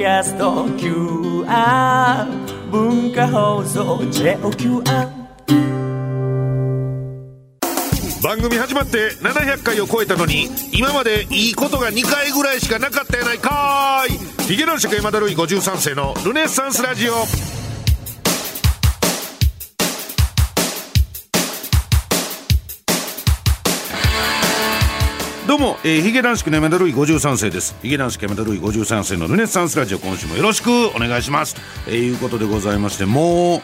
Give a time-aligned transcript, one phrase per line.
[0.00, 2.26] キャスト QR
[2.70, 4.82] 文化放送 JOQR
[8.22, 14.44] 番組始まって700回を超えたのに今までいいことが2回ぐらいしかなかったやないかーい。
[14.44, 17.59] ヒゲ男爵山田るい53世のルネッサンスラジオ。
[25.50, 27.74] どうも、えー、ヒゲ男爵の山田るい53世です。
[27.82, 31.56] ヒゲ男爵山田るい53世のルネッサンスラジオ今週もよろしくお願いします。
[31.56, 33.60] とえー、いうことでございましてもう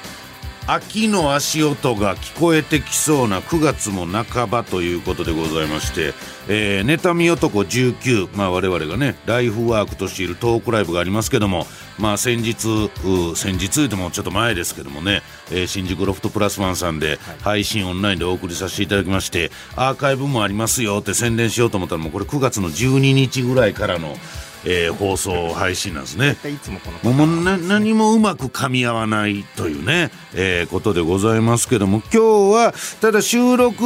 [0.67, 6.13] 秋の足音が聞こえてきそうな9月も半ばということでございまして
[6.51, 12.91] 「えー、妬み男19」まあ我々がねライフワークとしているトークライブがありますけどもまあ先日
[13.35, 24.17] 先日でもちょっと前ですけどもね、えー、新宿ロフトプラスワンさんで配信オンラインでお送りさせていただきましてアーカイブもありますよって宣伝しようと思ったらもうこれ9月の12日ぐらいからの
[24.67, 26.37] 「えー、放送配信なんですね。
[26.45, 33.85] いつもこのもうな何もうまく噛み合わないというね、えー、ことでございますけども今日はただ収録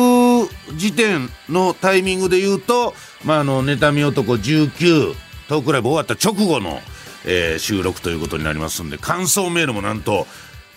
[0.75, 5.15] 時点のタイミングで言うと「まあ、あの妬み男19」
[5.49, 6.81] トークライブ終わった直後の、
[7.25, 10.27] えー、収録ということになりますんで感想メールもなんと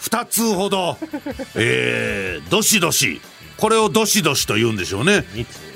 [0.02, 0.98] 2つほど、
[1.56, 3.22] えー、どしどし
[3.58, 5.26] これをどしどしと言うんでしょうね、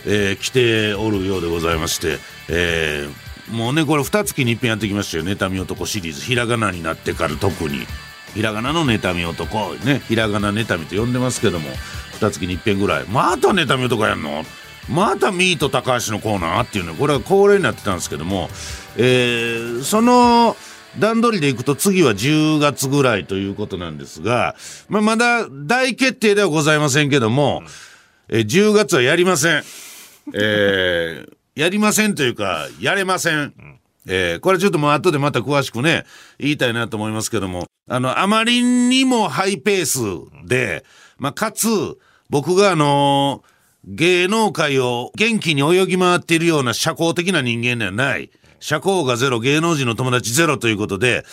[0.06, 5.24] えー、来ておるようでございまして、えー、もうねこれ二月に一遍やってきましたよ。
[5.24, 6.22] 妬み男シリーズ。
[6.22, 7.86] ひらがなになってから特に。
[8.34, 9.74] ひらがなの妬み男。
[9.76, 11.70] ねひらがな妬みと呼んでますけども
[12.14, 13.06] 二月に一遍ぐらい。
[13.06, 14.46] また妬み男やんの？
[14.90, 18.50] またミート高橋のコーナーっていうのこれは恒例になってたんですけども、
[18.98, 20.56] えー、その
[21.00, 24.56] 段取りでいくと次は10月ぐらいということなんですが、
[24.90, 27.64] まあ、まだ大決定ではございませんけども、
[28.30, 29.64] えー、10月はやりません。
[30.34, 33.52] えーやりませんというか、やれません。
[34.06, 36.06] えー、これちょっともう後でまた詳しくね、
[36.38, 40.86] 言いたいなと思いますけども、あの、あまりにもハイペースで、
[41.18, 41.68] まあ、かつ、
[42.30, 43.50] 僕があのー、
[43.90, 48.30] 芸能界を元気に泳ぎ回っているような社交的な人間ではない。
[48.60, 51.24] 社交がゼロ、芸能人の友達ゼロということで、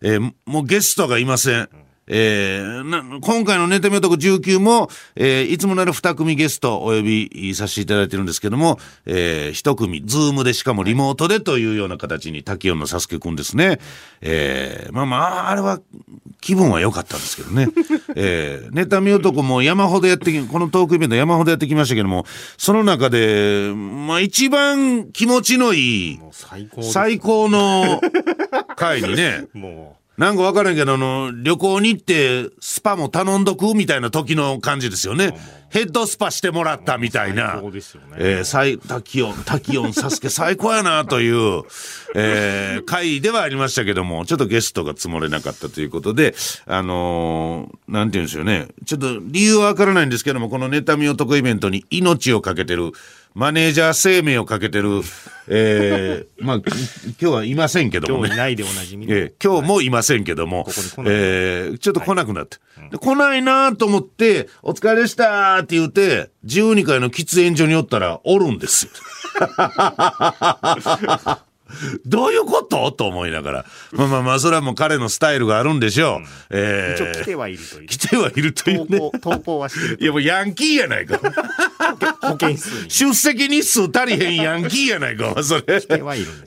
[0.00, 1.68] えー、もうゲストがいません。
[2.08, 13.78] えー、今回のネタ見男19も、えー、いつもなら2組ゲストお呼びさせていただいてるんですけども、えー、1組、 Zoom でしかもリモートでというような形に、滝音のサスケくんですね。
[14.20, 15.80] えー、まあまあ、あれは
[16.40, 17.68] 気分は良かったんですけどね。
[18.16, 22.26] えー、ネタ見男も山ほどやってき、このトークイベント山ほどやってきましたけども、
[22.56, 28.00] その中で、まあ一番気持ちのいい、最高最高の
[28.76, 35.38] 回にね、 もうなんかわからんけど、あの、旅行に行って、スパも頼んどくみたいな時の感じですよね。
[35.70, 37.60] ヘッドスパしてもらったみたいな。
[37.62, 38.16] 最ですよね。
[38.18, 41.62] えー、最、滝音、滝音、サスケ最高やなという、
[42.16, 46.34] えー、回ではありましたけども、ちょっとゲストが積もれなかったということで、
[46.66, 48.66] あのー、なんて言うんでしょうね。
[48.86, 52.92] ちょっと理由はわからないんですけども、この妬み男イベントに命をかけてる、
[53.38, 55.00] マネージャー生命をかけてる、
[55.46, 56.64] えー、まあ、今
[57.16, 58.26] 日はいませんけどもね。
[58.26, 62.56] 今日いないでおなじみ、えー、今日もいませんけども、ここえー、ちょっと来なくなって。
[62.76, 68.90] はい、来ないなと思って、お疲れでしたって言って、12階の喫煙所におったら、おるんですよ。
[72.06, 72.90] どういうこと？
[72.92, 73.64] と思いながら。
[73.92, 76.18] まあまあまあ、それはもう彼のスタイルがあるんでしょう。
[76.18, 77.86] うん、えー、一応来てはいるという。
[77.86, 79.10] 来てはいるという、ね。
[79.20, 79.98] 投稿はしてる。
[80.00, 81.20] いやもうヤンキーやないか。
[82.20, 82.90] 保健室に。
[82.90, 85.62] 出席日数足りへんヤンキーやないか、それ。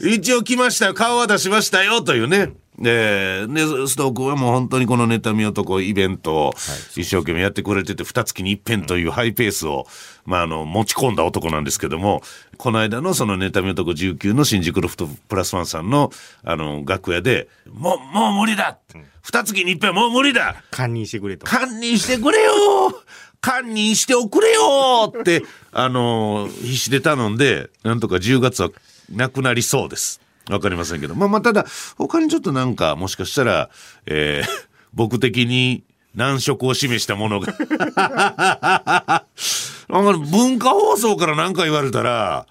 [0.01, 2.37] 一応来ましたよ、顔は出しましたよ、というね。
[2.37, 6.53] うんで、ね、ストークはもう本当にこの妬み男イベントを
[6.95, 9.85] 一生懸命やってくれてて、二月に一遍というハイペースを、
[10.25, 12.21] まあ、あの、持ち込んだ男なんですけども、
[12.57, 16.11] この間のその妬み男19の新宿ロフトプラスワンさんの、
[16.43, 18.79] あの、楽屋で、もう、もう無理だ
[19.21, 21.45] 二月に一遍もう無理だ堪忍してくれと。
[21.45, 22.51] 堪忍してくれよ
[23.41, 28.69] 堪忍しておくれよって、あの、必死で頼んで、なんとか10月は
[29.11, 30.21] なくなりそうです。
[30.49, 31.15] わかりませんけど。
[31.15, 31.65] まあまあ、ただ、
[31.97, 33.69] 他にちょっとなんか、もしかしたら、
[34.05, 34.49] えー、
[34.93, 35.83] 僕的に
[36.15, 37.53] 難色を示したものが
[39.87, 42.45] 文化放送から何か言われたら、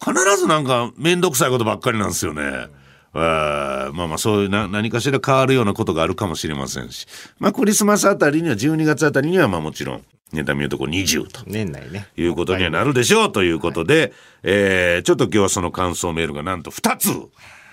[0.00, 2.68] 必ずなんかめんどくさいことばっかりなんですよね。
[3.12, 7.06] あまあまあそういうな何かしら変わるようなことがあるかもしれませんし。
[7.38, 11.40] まあクリスマスあたりには12月あたりにはまあもちろんネタ見るとこ20と。
[11.46, 12.08] 年内ね。
[12.16, 14.12] いうことにはなるでしょうということで、はい、
[14.44, 17.08] えー、ちょっと今日はその感想メールがなんと2つ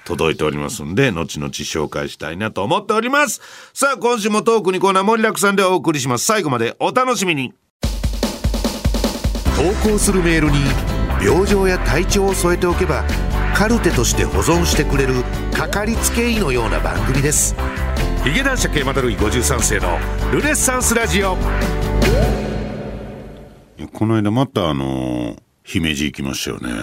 [0.05, 3.41] 届いておりますんで、後々紹介したいなと思っております。
[3.73, 6.25] さあ、今週もトークにコーナー盛りだくさんでお送りします。
[6.25, 7.53] 最後までお楽しみに。
[9.55, 10.57] 投稿するメールに、
[11.23, 13.03] 病状や体調を添えておけば、
[13.53, 15.23] カルテとして保存してくれる
[15.53, 17.55] かかりつけ医のような番組です
[18.23, 19.99] ヒゲ男爵山田るい53世の
[20.31, 21.37] ルネッサンスラジオ
[24.03, 26.73] この間またあの姫路行きましたよね。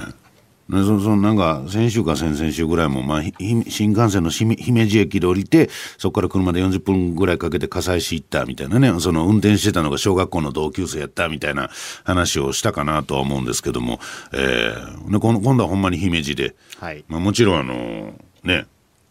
[0.71, 3.35] ねそそなんか先週か先々週ぐらいも、まあ、ひ
[3.69, 5.69] 新幹線の姫姫路駅で降りて
[5.99, 9.01] そこから車で40分ぐらいかけて葛西市行ったみたいなね。
[9.01, 11.69] その運転してたのが小学校の同級生やったみたいな
[12.05, 13.99] 話をしたかなとは思うんですけども、
[14.33, 17.05] えー、で今今度はほんまに姫路で、はい。
[17.09, 18.15] まあ、もちろんあの
[18.45, 18.67] ね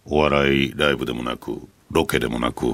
[0.06, 1.62] お笑いライブでもなく
[1.92, 2.74] ロケでもなく、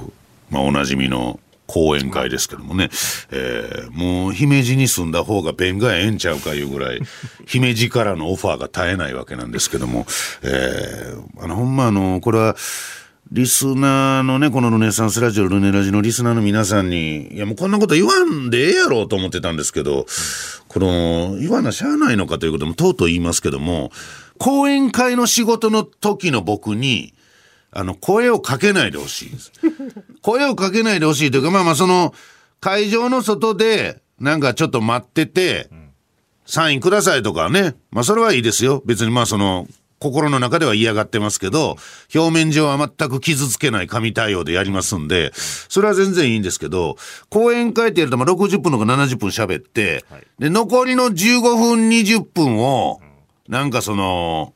[0.50, 2.90] まあ、おなじみの講演会ですけどもね、
[3.30, 7.00] えー、もう姫路に住んだ方が弁がええんちゃうかいうぐらい
[7.46, 10.06] 姫路からのオファーが絶えないわけなんですけども、
[10.42, 12.56] えー、あのほんまあのこれは
[13.32, 20.06] リスナーのね、このルネサンスラジオ、ルネラジのリスナーの皆さんに、いやもうこんなこと言わんでええやろうと思ってたんですけど、
[20.68, 23.90] この、言わなしゃあないのかということもとうとう言いますけども、
[24.38, 27.14] 講演会の仕事の時の僕に、
[27.72, 29.52] あの、声をかけないでほしいです。
[30.26, 32.12] 声をかけないでほしいというか、まあまあその、
[32.58, 35.70] 会場の外で、なんかちょっと待ってて、
[36.46, 37.76] サインくださいとかね。
[37.92, 38.82] まあそれはいいですよ。
[38.84, 39.68] 別にまあその、
[40.00, 41.76] 心の中では嫌がってますけど、
[42.12, 46.96] 表面上は全く傷つけない神対応でやりますんで、それは全然いいんですけど、
[47.30, 50.04] 講演会ってやるとまあ60分とか70分喋って、
[50.40, 53.00] で、残りの15分20分を、
[53.48, 54.54] なんかその、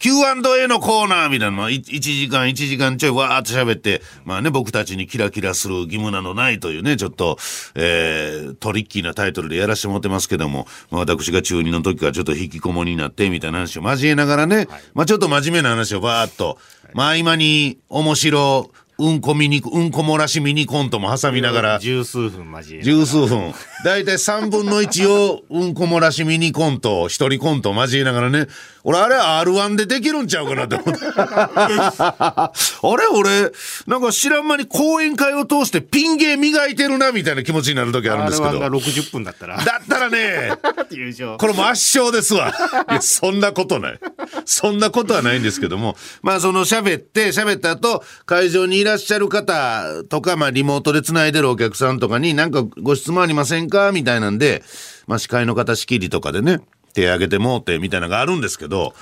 [0.00, 1.68] Q&A のコーナーみたいなの。
[1.68, 7.36] 1時間1時間ちょいわーっと喋って、まあね、僕たちにキラキラする義務などないというね、ちょっと、
[7.74, 16.56] えー、トリッキーなタイトルでやらせてもらってますけども、まあ、私が中2の時からちょっと引きこもりになってみたいな話を交えながらね、まあちょっと真面目な話をバーっと、
[16.94, 18.70] まあ今に面白、
[19.00, 23.04] うんこミニ、うんこ漏らしミニコントも挟みながら、十数分交えながら。
[23.04, 23.54] 十数分。
[23.84, 28.46] だいたい3分の1をうんこ漏らしミニコント、一人コント交えながらね。
[28.82, 31.00] 俺あれ R1 でできるんちゃうかなって思って。
[31.16, 32.52] あ
[32.98, 33.52] れ俺、
[33.86, 38.60] なんか知らん間に講演会を通してピン芸磨いてるなみたいな気持ちになる時あるんですけ R1 ど。
[38.60, 40.52] がだ60分だったらったらね、
[41.38, 42.52] これも圧勝ですわ。
[42.90, 43.98] いや、そんなことない。
[44.44, 53.69] そんなことはないんですけども、まあその喋って、喋った後、会場にいらっしゃる方とか、まあリモートで繋いでるお客さんとかになんかご質問ありませんか？
[53.70, 54.62] かみたいなんで、
[55.06, 56.60] まあ司会の方仕切りとかでね、
[56.92, 58.94] 手挙げてもうてみたいなのがあるんですけど、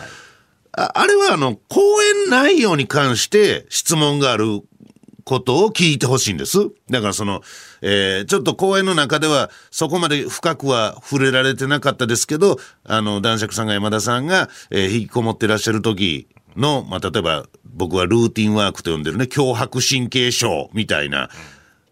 [0.72, 1.80] ああれはあの、講
[2.24, 4.60] 演内容に関して質問がある
[5.24, 6.58] ことを聞いてほしいんです。
[6.88, 7.42] だからその、
[7.82, 21.30] えーちょっと講演の中ではそこまで深くは触れられてなかったですけど、あの、男爵さんが山田さんが、えー引きこもってらっしゃる時の、まあ、例えば僕はルーティンワークと呼んでるね、脅迫神経症みたいな、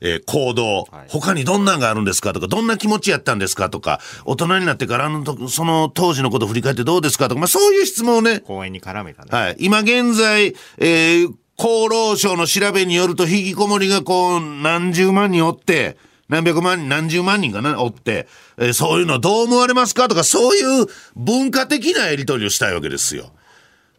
[0.01, 9.57] えー行動、他にどんなんがあるんですかとか、どんな気持ちやったんですかとか、大人になってからあのと、その当時のことを振り返ってどうですかとか、まあそういう質問をね、公演に絡めたね、はい。
[9.59, 15.97] 今現在、えー厚労省の調べによると、引きこもりがこう、何十万人おって、
[16.29, 18.29] 何百万人、何十万人かな、おって、
[18.59, 23.31] えーそういうのどう思われますかとか、そういう文化的なやり取りをしたいわけですよ。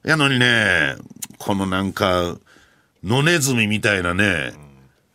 [0.04, 0.98] やのにね、
[1.40, 2.38] このなんか、
[3.04, 4.54] 野ネズミみたいなね、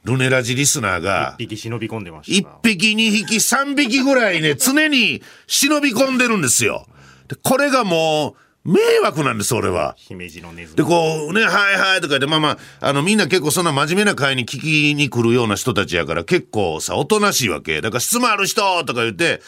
[0.04, 6.86] ルネラジリスナーが、一匹忍び込んでまし一た匹、二匹、三匹ぐらいね、 常に忍び込んでるんですよ。
[7.28, 9.94] でこれがもう、迷惑なんです、俺は。
[9.96, 17.80] 姫路のネズミで、こうね、はいはいとか言って、まあまあ、あの、みんな結構そんな真面目な会に聞きに来るような人たちやから、結構さ、おとなしいわけ。
[17.80, 19.40] だから質問ある人とか言って、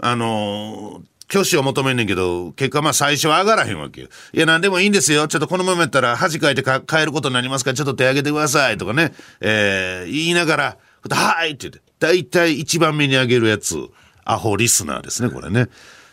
[0.00, 4.08] あのー挙手を求めんねんけど、結果まあ最初は上がらへんわけよ。
[4.32, 5.28] いや、なんでもいいんですよ。
[5.28, 7.72] ちょっとこのままやったら恥かいてか帰ることになりますか？
[7.72, 10.78] ら、ちょっと手挙げてくださいとかね、えー、言いながら、
[11.10, 13.76] はいって言って、だいたい一番目に挙げるやつ、
[14.24, 15.68] アホリスナーですね、これね。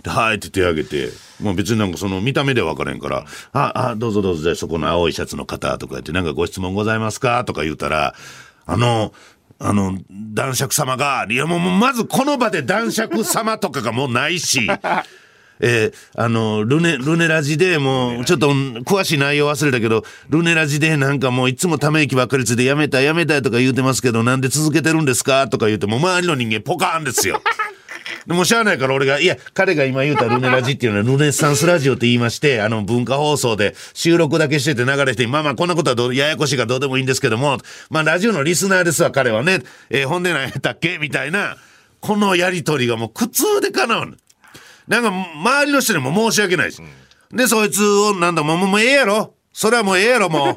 [0.05, 1.10] はいって手挙げて、
[1.41, 7.43] もう別になんかその見た目では分からへんから、あ、あ、どうぞどうぞ、じゃあそこの青いシャツの方とか言って、なんかご質問ございますか？
[7.45, 8.13] とか言うたら、
[8.67, 9.13] あの、
[9.59, 14.67] あの、男爵様が、いやもうまずこの場で男爵様とかがもうないし、
[15.62, 27.41] えーあの、ルネ、ルネラジでもう、ちょっと詳しい内容忘れたけど、ルネラジでなんかもういつもため息ばっかりついてやめたいやめたいとか言うてますけど、なんで続けてるんですかとか言うても、周りの人間ポカーンですよ。
[28.27, 37.60] でもうしゃあないから俺が、いや、彼が今言うたルネラジっていうのはルネッサンスラジオって言いまして、あの文化放送で収録だけしてて流れて、まあまあこんなことはどややこしいかどうでもいいんですけども、
[37.91, 39.62] まあラジオのリスナーですわ、彼はね。
[39.89, 41.58] えーほんで何やったっけみたいな、
[42.00, 44.08] このやりとりがもう苦痛でかなわ。
[44.88, 46.82] なんか周りの人にも申し訳ないし。
[47.32, 50.55] で、そいつをなんだ、ももうもうええやろそれはもうええやろ、もう。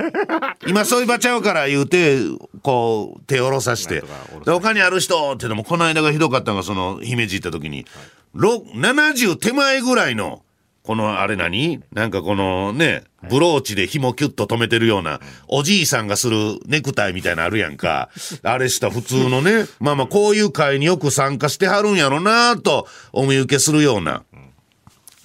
[0.66, 2.18] 今そういう場ちゃうから言うて、
[2.62, 4.02] こう、手下ろさして。
[4.44, 7.86] で他にある人っていうのも、この間がひどかったのが、その、姫路行った時に、
[8.34, 10.42] ろ70手前ぐらいの、
[10.82, 11.80] このあれ何？
[11.92, 18.08] なんかこのね、ブローチで紐キュッと止めてるような、おじいさんがするネクタイみたいなのあるやんか。
[18.42, 24.24] あれした普通のね、まあまあこういう会によく参加してはるんやろなとお見受けするような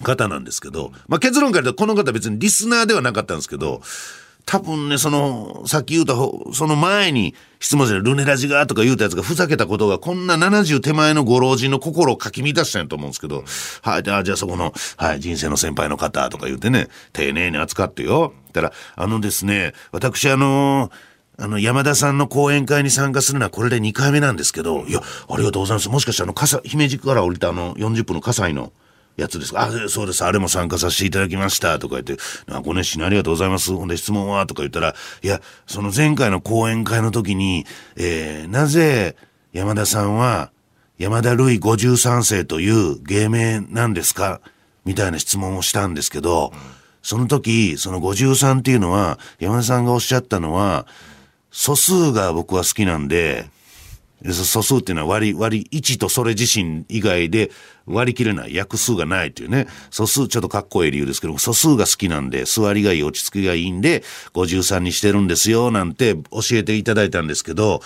[0.02, 3.82] 方なんですけど、まあ結論から言うとこの方別にリスナーではなかったんですけど、
[4.46, 6.16] 多分ね、その、さっき言うた、
[6.54, 13.46] その前に質問者ルネラジがとか言うたやつがふざけたことが、こんな70手前のご老人の心をかき乱したんやと思うんですけど、
[13.82, 18.34] はい、じゃあ、そこの、はい、人生の先輩の方とか言うてね、丁寧に扱ってよ。
[18.52, 20.92] たら、あのですね、私あの
[21.40, 25.90] あの、山田さんの講演会に参加するのはこれで2回目なんですけど、いや、ありがとうございます。
[25.90, 28.72] もしかしてあの、笠、姫路から降りたあの、40分の葛西の、
[29.16, 29.64] やつですか？
[29.64, 30.24] あ、そうです。
[30.24, 31.80] あれも参加させていただきました。
[31.80, 32.18] とか言って、
[32.64, 33.74] ご熱心ありがとうございます。
[33.74, 34.46] ほんで質問は？
[34.48, 37.66] とか言ったら、いや、その前回の講演会の時に、
[37.96, 39.16] えー、なぜ
[39.52, 40.52] 山田さんは
[40.98, 44.42] 山田るい53世という芸名なんですか？
[44.86, 46.52] みたいな質問をしたんですけど、
[47.02, 50.88] その時、その53っていうのは、山田さんがおっしゃったのは、
[51.52, 53.50] 素数が僕は好きなんで、
[54.32, 57.52] 素数っていうのは割り、割り、1とそれ自身以外で
[57.86, 64.04] 割り切れない、約数がないっていうね、素数ちょっとかっこいい理由ですけども、素数が好きなんで、座りがいい、落ち着きがいいんで、
[64.34, 67.82] 53にしてるんですよ、なんて教えていただいたんですけど、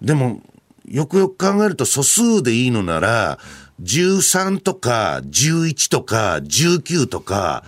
[0.00, 0.42] でも、
[0.88, 3.38] よくよく考えると素数でいいのなら、
[3.82, 7.64] 13とか11とか19とか、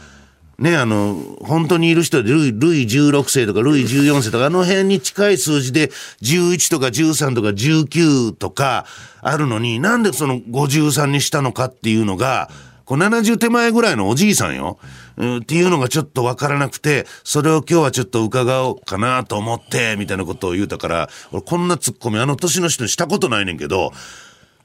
[0.59, 5.89] ね、あの、本当にいる人で、ルイ、ルイ16世とか、ルイ14世とか、あの辺に近い数字で、
[6.23, 8.87] 11とか13とか19とか
[9.23, 12.51] あるのに、なんでその53にしたのかっていうのが、
[12.85, 14.79] こう70手前ぐらいのおじいさんよ、
[15.17, 23.93] うん、っていうのがちょっとわからなくて、それを今日はちょっと伺おうかなと思って、みたいなことを言うたから、俺こんなツッコミあの年の人にしたことないねんけど、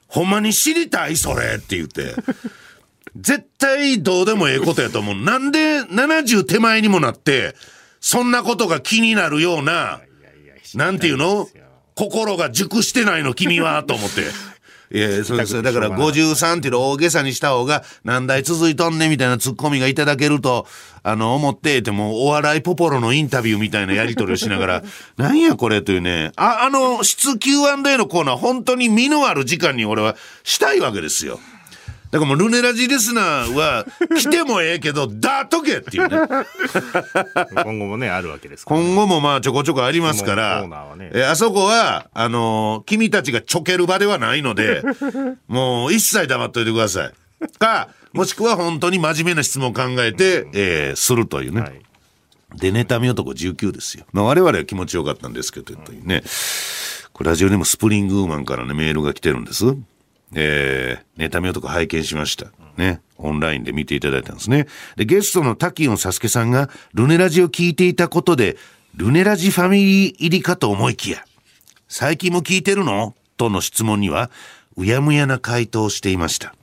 [0.07, 2.15] ほんまに知りたいそれって言って。
[3.15, 5.15] 絶対どうでもええことやと思う。
[5.15, 7.55] なんで70手前にもなって、
[7.99, 10.01] そんなことが気になるような、
[10.75, 11.47] なんていうの？
[11.95, 14.21] 心が熟してないの君は、と思って。
[14.89, 20.65] いや、そうですだから53っていうの大げさにした方が何代続いとんねみたいなツッコミがいただけると、
[21.03, 24.83] あの、思ってても、お笑いポポロのインタビューみたいなやり取りをしながら、
[25.17, 31.39] なんやこれというね、あ、あの、質 Q&A のコーナー、本当に身のある時間に俺はしたいわけですよ。
[32.11, 33.85] だからもうルネラジリスナーは
[34.17, 36.17] 来てもええけど、だっとけっていうね。
[37.63, 44.83] 今後もね、あるわけですから、ね、今後もまあちょこちょこありますから、ね、えあそこは、あのー、君たちがちょける場ではないので、
[45.47, 47.13] もう一切黙っといてください。
[47.59, 51.61] か、もしくは本当に真面目な質問を考えて、えー、するというね。
[51.61, 51.81] はい、
[52.55, 54.05] で、妬み男19ですよ。
[54.13, 56.23] まあ我々は気持ちよかったんですけど、というね。
[57.11, 59.65] これラジオでもスプリングウーマンからね、メールが来てるんです。
[60.33, 62.51] えー、妬み男拝見しました。
[62.75, 63.01] ね。
[63.17, 64.67] オンラインで見ていただいたんですね。
[64.95, 68.57] で、ゲストの滝音サスケさんが、ルネラジを聞いていたことで、
[68.95, 71.23] ルネラジファミリー入りかと思いきや、
[71.87, 73.15] 最近も聞いてるの？
[73.37, 74.29] との質問には、
[74.75, 76.53] うやむやな回答をしていました。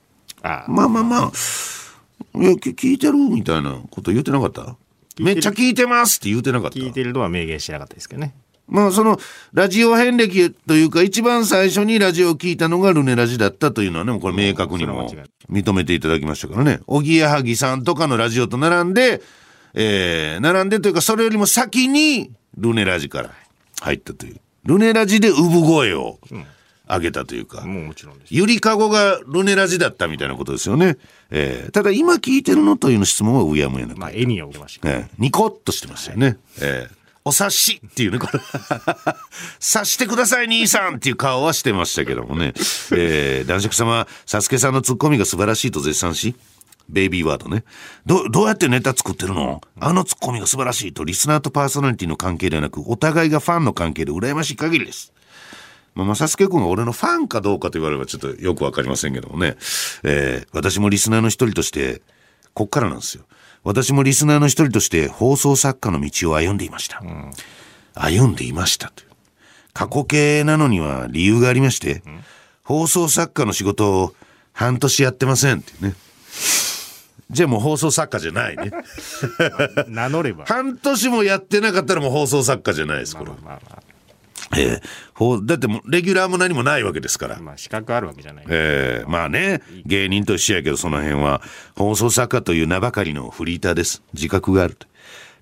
[0.41, 1.21] ああまあまあまあ、
[2.35, 4.77] いや、聞いてるみたいなこと言ってなかった？
[5.19, 6.79] めっちゃ聞いてますって言うてなかった？
[6.79, 8.33] 聞いてるのは明言してなかったですけどね。
[8.67, 9.17] まあその
[9.53, 15.07] ラジオ遍歴というか一番最初にラジオを聞いたのがルネラジだったというのはねこれ明確にも
[15.51, 16.79] 認めていただきましたからね。
[16.87, 19.21] おぎやはぎさんとかのラジオと並んで、
[19.73, 23.31] えー、並んでというかそれよりも先にルネラジから
[23.81, 24.39] 入ったという。
[24.63, 26.19] ルネラジで産声を
[26.89, 28.33] 上げたというか、うん、もうもちろんです。
[28.33, 30.97] ゆりかごがルネラジだったみたいなことですよね、
[31.29, 38.39] えー、ただ今聞いてるのというの質問はうやむやなまあ笑みを受けました、ね、ニコッとしてましたよね、はい、えーお察しっていうね、これ
[39.59, 42.53] 察してください、兄さんっていう顔はしてましたけどもね。
[42.91, 46.35] えー、男爵様、サスケさんのツッコミが素晴らしいと絶賛し、
[46.87, 47.63] ベイビーワードね。
[48.05, 49.59] ど、どうやってネタ作ってるの？
[49.79, 55.11] あのツッコミが素晴らしいと、リスナーとパーソナリティの関係ではなく、お互いがファンの関係で羨ましい限りです。
[55.95, 59.55] まあ、まさすけ君が俺のファンかどうかと言われればちょっとよくわかりませんけどもね。
[60.03, 62.03] えー、私もリスナーの一人として、
[62.53, 63.25] こっからなんですよ。
[63.65, 66.99] 私もリスナーの一人として放送作家の道を歩んでいました。
[67.03, 67.31] うん、
[67.95, 69.03] 歩んでいましたと。
[69.73, 72.23] 過去形なのには理由がありまして、うん、
[72.63, 74.13] 放送作家の仕事を
[74.53, 75.95] 半年やってませんってね。
[77.31, 78.71] じゃあもう放送作家じゃないね。
[79.87, 80.45] 名乗れば。
[80.47, 83.31] 半年もやってなかったらもう放送作家じゃないです、これ。
[83.31, 83.94] まあまあまあ
[84.57, 87.39] えー、だってもレギュラーも何もないわけですから。
[87.39, 88.45] まあ資格あるわけじゃない。
[88.49, 91.41] えー、まあね、芸人と一緒やけどその辺は、
[91.75, 94.03] 放送作家という名ばかりのフリーターです。
[94.13, 94.87] 自覚があると。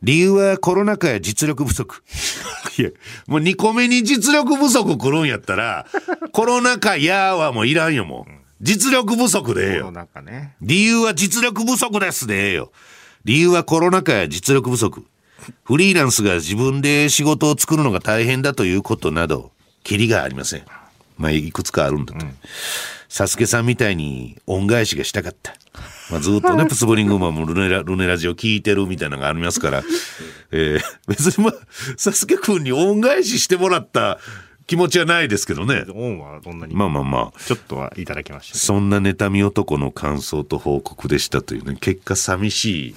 [0.02, 2.04] 理由はコロナ禍や実力不足。
[2.78, 2.90] いや、
[3.28, 5.88] もう2個目に実力不足来るんやったら、
[6.32, 8.32] コロナ禍やはもういらんよもう。
[8.62, 9.92] 実力不足でええよ。
[9.92, 10.56] ね。
[10.62, 12.72] 理由は実力不足ですでええよ。
[13.26, 15.06] 理由はコロナ禍や実力不足。
[15.64, 19.52] フリーランスが自分で仕事を作るのが大変だということなど、
[19.84, 20.64] キリがありません。
[21.18, 22.26] まあ、いくつかあるんだと。
[23.10, 25.54] サスケさんみたいに恩返しがしたかった。
[26.10, 29.84] まあ、ずっとね、 プスブリングマンもルネラ、ルネラジオ聞いてるみたいなのがありますから、
[30.52, 31.54] えー別にまあ、
[31.98, 34.20] サスケ君に恩返ししてもらった
[34.66, 35.86] 気持ちはないですけどね。
[35.94, 36.74] オンはどんなに。
[36.74, 37.40] まあまあまあ。
[37.40, 38.66] ちょっとはいただきましたけど。
[38.66, 42.96] そんな妬み男の感想と報告でしたというね、結果寂しい。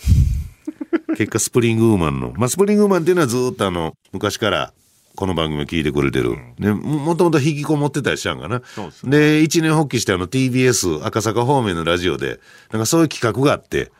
[1.16, 2.32] 結果スプリングウーマンの。
[2.36, 4.72] まあ、スプリングウーマンっていうのはずっとあの、昔から
[5.14, 6.36] この番組を聞いてくれてる。
[6.58, 8.60] ね、ももともと引きこもってたりしたんかな。
[9.04, 12.38] で一年発起してあの TBS 赤坂方面のラジオで、
[12.70, 13.90] なんかそういう企画があって、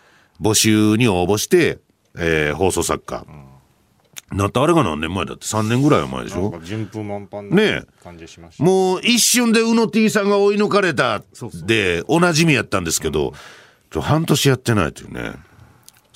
[0.43, 1.79] 募集に応募して、
[2.19, 3.25] えー放送作家。
[4.33, 6.61] なったあれが何年前だって？3年ぐらい前でしょ？
[6.65, 8.65] 順風満帆な感じがしました。
[8.65, 11.23] もう一瞬で宇野 T さんが追い抜かれた
[11.65, 13.33] でおなじみやったんですけど、
[13.91, 15.33] ちょ半年やってないというね。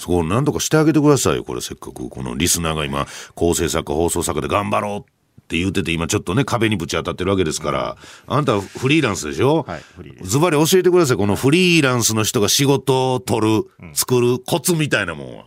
[0.00, 2.08] そこを何とかしてあげてくださいよ、これせっかく。
[2.08, 5.02] このリスナーが今、構成作家、放送作家で頑張ろうっ
[5.46, 9.64] て言ってて、今ちょっとね、壁にぶち当たってるわけですから、あんたはフリーランスでしょ？
[9.68, 9.82] はい
[10.22, 11.16] ズバリ教えてください。
[11.18, 15.44] このフリーランスの人が仕事を取る、作るコツみたいなもんは。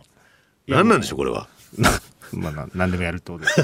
[0.68, 1.48] 何なんでしょう、これは。
[2.32, 3.60] まあな、何でもやるってことです。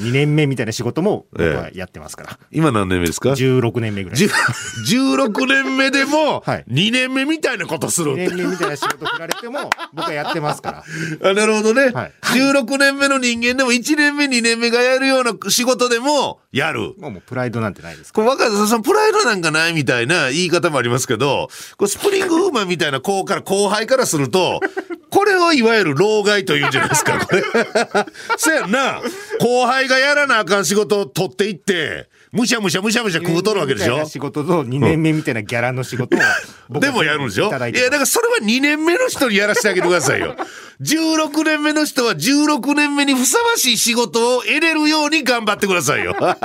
[0.00, 2.38] 2年目みたいな仕事も僕はやってますから。
[2.50, 4.18] 今何年目ですか？16年目ぐらい。
[4.18, 4.28] じゅ
[5.14, 11.30] 16年目でもはい2年目みたいなことする2年目みたいな仕事振られても僕はやってますから。
[11.30, 16.94] あなるほどね、はい16年目の人間でも1年目2年目がやるような仕事でもやる。
[16.98, 24.60] もうもうプライドなんてないですかこれ若狭さん、プライドなんかないみたいな言い方もありますけど、これスプリングウーマンみたいな子から後輩からすると、
[25.14, 27.44] これをいわゆる老害というんじゃないですか、 これ。
[28.36, 29.00] そやんな。
[29.40, 40.34] 後輩がやらなあかん仕事を取っていって、むしゃむしゃむしゃむしゃ食うとるわけでしょ仕事と2年目みたいなギャラの仕事をでもやるんでしょいや、だからそれは2年目の人にやらせてあげてくださいよ。
[40.80, 46.16] 16年目の人は16年目にふさわしい仕事を得れるように頑張ってくださいよ。
[46.18, 46.44] な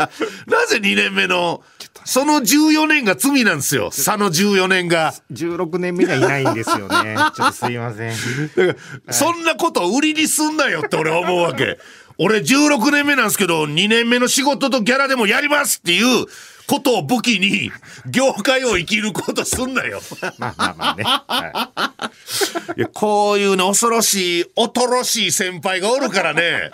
[0.67, 1.63] ぜ2年目の、
[2.09, 3.91] その14年が罪なんですよ。
[3.91, 5.13] 差の14年が。
[5.31, 7.15] 16年目にはいないんですよね。
[7.37, 8.15] ちょっとすいません。
[8.55, 11.77] だから、そんなことを売りにすんなよって俺は思うわけ。
[12.17, 16.25] 俺16年目なんですけど、2年目の仕事とギャラでもやりますっていう
[16.65, 17.71] ことを武器に、
[18.07, 20.01] 業界を生きることすんなよ。
[20.39, 21.03] まあまあまあね。
[21.03, 21.93] は
[22.75, 26.71] いや、こういうね、恐ろしい、恐ろしい先輩がおるからね、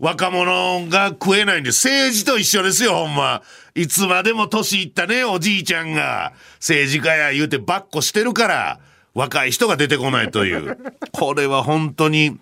[0.00, 3.42] 若者が食えないんで、政治と一緒ですよ、ほんま。
[3.76, 8.80] いつまでも年いったね、おじいちゃんが、政治家や言うてばっこしてるから、
[9.12, 10.78] 若い人が出てこないという。
[11.12, 12.38] これは本当に、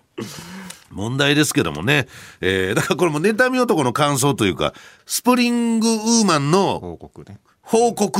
[0.91, 2.07] 問題ですけどもね。
[2.39, 4.73] えーだからこれも妬み男の感想というか、
[5.05, 7.37] スプリングウーマンの報告ね。
[7.61, 8.19] 報告、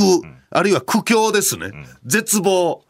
[0.50, 1.70] あるいは苦境ですね。
[2.04, 2.85] 絶望ね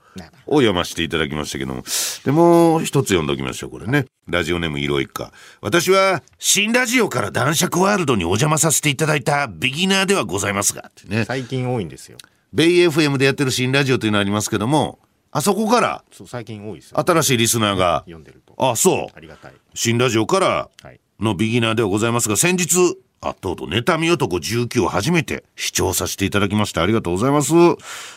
[0.47, 1.85] を読ませていただきましたけども。
[2.25, 4.07] でもう一つ読んでおきましょう、これね。
[4.29, 5.33] ラジオネーム色一家。
[5.61, 11.25] 私は、新ラジオから男爵ワールドにお邪魔させていただいたビギナーではございますが、ってね。
[11.25, 12.19] 最近多いんですよ。
[12.53, 14.99] ベイ FM でやってる新ラジオというのありますけども、
[15.33, 17.01] あそこからそう、最近多いですよ。
[17.01, 18.55] 新しいリスナーが、読んでると。
[18.59, 19.21] あ、そうあ。
[19.21, 19.53] りがたい。
[19.75, 21.01] 新ラジオからはい。
[21.21, 27.53] のビギナーではございますが、先日、あ、とうとう、妬み男19を初めて視聴させていただきましてありがとうございます。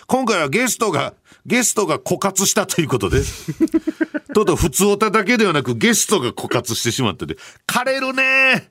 [0.07, 1.13] 今回はゲストが、
[1.49, 3.21] ゲストが枯渇したということで、
[4.35, 8.69] とうとう普通おただけではなくゲストが枯渇してしまってて、枯れるね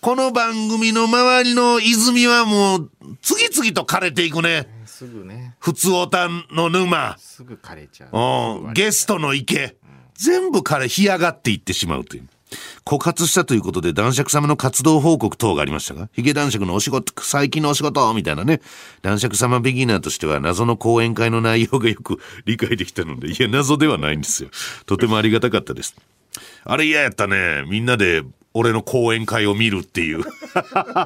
[0.00, 2.90] この番組の周りの泉はもう、
[3.22, 4.66] 次々と枯れていくね。
[4.86, 5.54] すぐね。
[5.60, 7.16] 普通おたの沼。
[7.16, 8.66] すぐ枯れちゃう。
[8.66, 9.76] うん、ゲストの池、
[10.14, 12.28] 全部彼干上がっていってしまうという。
[12.86, 18.60] 枯渇したということで男爵様の活動報告等がありましたが、ヒゲ男爵のお仕事、最近のお仕事みたいなね。
[19.02, 24.50] 男爵様ビギナーとしては謎の講演会の内容がよく理解できたので、いや、謎ではないんですよ。
[24.86, 25.96] とてもありがたかったです。
[26.64, 27.64] あれ嫌やったね。
[27.68, 28.22] みんなで
[28.54, 30.22] 俺の講演会を見るっていう。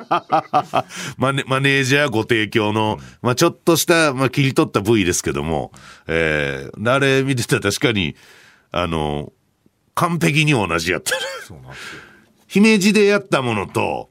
[1.17, 5.73] マネマネージャーご提供の、まあちょっとした、まあ切り取った部位ですけども、
[6.07, 8.17] えー、あれ見てたら確かに、
[8.71, 9.33] あの、
[10.01, 11.13] 完璧に同じやった。
[11.47, 12.03] そうなんですよ。
[12.47, 14.09] 姫路でやったものと、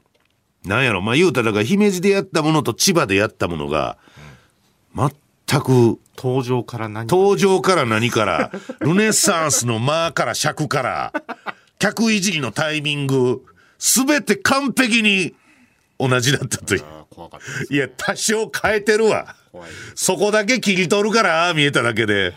[0.64, 3.98] なんやろ、まあ言うたらだから姫路でやったものと千葉でやったものが、
[4.96, 11.14] 全く登場から何登場から何から、 ルネッサンスの間から尺から、
[11.80, 13.42] 客いじりのタイミング、
[13.80, 15.34] すべて完璧に
[15.98, 16.84] 同じだったという。
[17.72, 19.36] いや、多少変えてるわ。
[19.96, 22.36] そこだけ切り取るから、ああ見えただけで。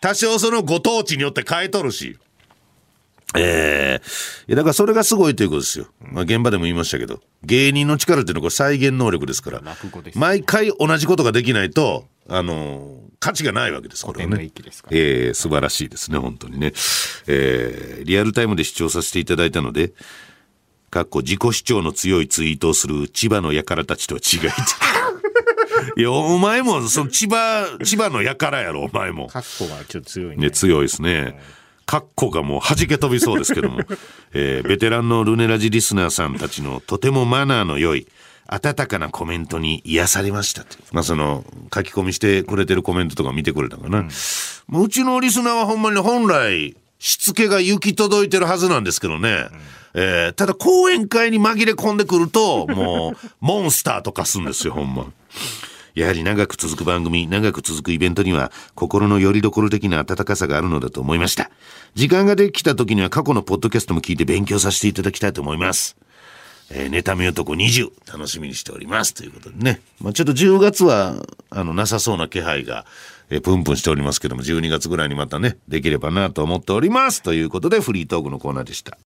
[0.00, 2.18] 多少そのご当地によって変えとるし。
[3.34, 5.86] えー、いやだからそれがすごいということですよ。
[6.00, 9.62] まあ現場でも言いましたけど、芸人の力っていうのはこれ再現能力ですから、
[10.14, 14.82] 毎回同じことができないと、あのー価値がないわけです、これはね域です。
[14.82, 16.72] からえー素晴らしいですね、本当にね。
[17.26, 19.92] えーリアルタイムで視聴させていただいたので、
[20.90, 24.50] かっこ自己主張の強いツイートをする千葉の輩たちとは違い。
[25.98, 29.28] いや、お前も、その千葉、千葉の輩やろ、お前も。
[29.28, 30.50] カッコがちょっと強いね、ね。
[30.50, 31.40] 強いですね。
[31.86, 33.80] カッコがもう弾け飛びそうですけども、
[34.34, 38.06] えーベテランのルネラジリスナーさんたちのとてもマナーの良い、
[38.48, 40.76] 温かなコメントに癒されましたと。
[40.92, 44.06] まあその、書き込みしてくれてるコメントとか見てくれたかな。
[44.66, 49.46] もううちのリスナーはほんまに本来、しつけが行き届いてるはずなんですけどね。
[49.94, 55.06] えーただ講演会に紛れ込んでくると、もう、モンスターと化すんですよ、ほんま。
[55.96, 61.50] やはり長く続く番組、長く続くイベントには、心の拠り所的な温かさがあるのだと思いました。
[61.94, 65.96] 時間ができた時には過去のポッドキャストも聞いて勉強させていただきたいと思います。
[66.70, 69.14] えー、ネタ見男20、楽しみにしております。
[69.14, 69.80] ということでね。
[69.98, 71.14] まあちょっと10月は、
[71.48, 72.84] あの、なさそうな気配が、
[73.30, 77.22] えープンプンしておりますけども、12月ぐらいにまたね、できればなと思っております。
[77.22, 78.98] ということで、フリートークのコーナーでした。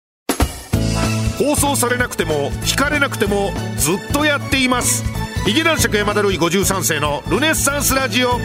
[1.38, 8.40] 放送されなくても聞かれなくてもずっとやっていますヒゲ男爵山田るい53世のルネッサンスラジオ。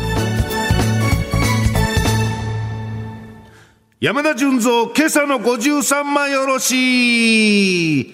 [4.00, 8.00] 山田純三今朝の53枚よろし。
[8.00, 8.04] い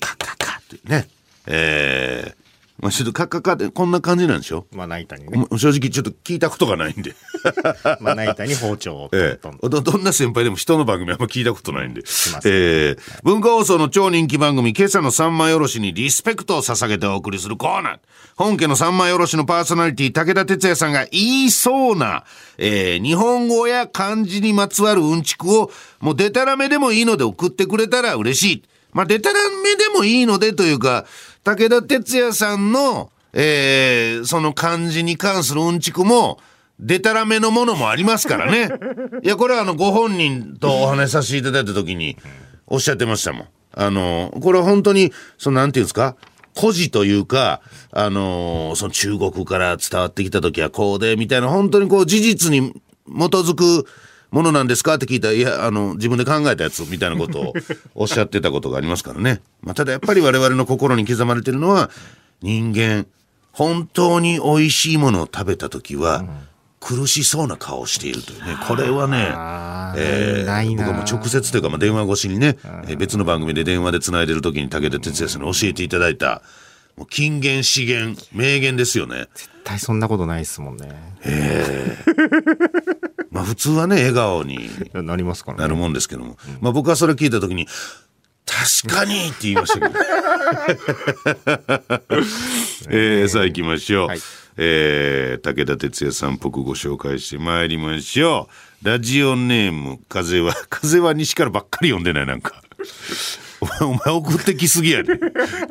[0.00, 1.08] カカカというね。
[1.46, 2.37] えー
[2.80, 4.66] まあ、ちょっとカッカッカってこんな感じなんでしょ？
[4.72, 5.46] まな板にね。
[5.58, 7.14] 正直ちょっと聞いたことがないんで
[8.00, 12.02] まな板に包丁を ええ、どどんな先輩でも人の番組あんま聞いたことないんで。
[12.44, 17.98] ええ文化放送の超人気番組、今朝の三枚おろしにリスペクトを捧げてお送りするコーナー。
[18.36, 22.22] 本家の三枚おろしのパーソナリティ、武田鉄矢さんが言いそうな、
[22.58, 28.62] ええ日本語や漢字にまつわるうんちくを、もうデタラメでもいいので送ってくれたら嬉しい。
[28.98, 31.06] まあ、デタラメでもいいのでというか、
[31.44, 36.40] 武田鉄矢さんの、ええその漢字に関するうんちくも、
[36.80, 38.68] でたらめのものもありますからね。
[39.22, 42.16] いや、これはあの、ご本人とお話しさせていただいた時に
[42.66, 43.46] おっしゃってましたもん。
[43.72, 46.16] あの、これは本当に、その、なんていうんですか、
[46.56, 47.60] 故事というか、
[47.92, 52.72] あの、その中国から伝わってきた時はこうで、みたいな、本当にこう、事実に
[53.06, 53.86] 基づく
[54.30, 54.94] ものなんですか？
[54.94, 57.54] って聞いたら、いや、あの、自分で考えたやつ、みたいなことを
[57.94, 59.40] おっしゃってたことがありますからね。
[59.62, 61.90] まあ、ただやっぱり我々の心に刻まれてるのは、
[62.42, 63.06] 人間、
[63.52, 66.24] 本当に美味しいものを食べた時は、
[66.80, 68.56] 苦しそうな顔をしているというね。
[68.68, 69.28] これはね、
[69.96, 76.42] えー僕はもう直接というか、まあ、電話越しにね、えー別の番組で電話でつないでる時に武田鉄矢さんに教えていただいた、
[76.96, 79.26] もう金言、資源、名言ですよね。
[79.34, 80.88] 絶対そんなことないですもんね。
[83.38, 85.62] まあ普通はね、笑顔に なりますからね。
[85.62, 87.68] なるもんですけども、まあ僕はそれ聞いた時に、
[88.44, 90.00] 確かにって言いましたけど。
[92.90, 94.08] えーさあ行きましょう。
[94.08, 94.20] はい
[94.56, 98.48] えー武田鉄矢さんっぽくご紹介してまいりましょ
[98.82, 98.86] う。
[98.88, 102.60] ラジオネーム、風は、 風は西からばっかり読んでない、なんか。
[103.60, 105.18] お前、お前送ってきすぎやね。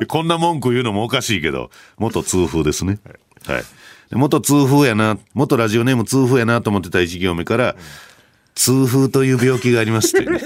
[0.08, 2.98] こんな文句言うのもおかしいけど、元痛風ですね。
[3.46, 3.58] はい。
[3.58, 3.64] で
[4.12, 7.76] 元痛風やな、元ラジオネーム痛風やなと思ってた一行目から、
[8.54, 10.40] 痛風という病気がありますってね。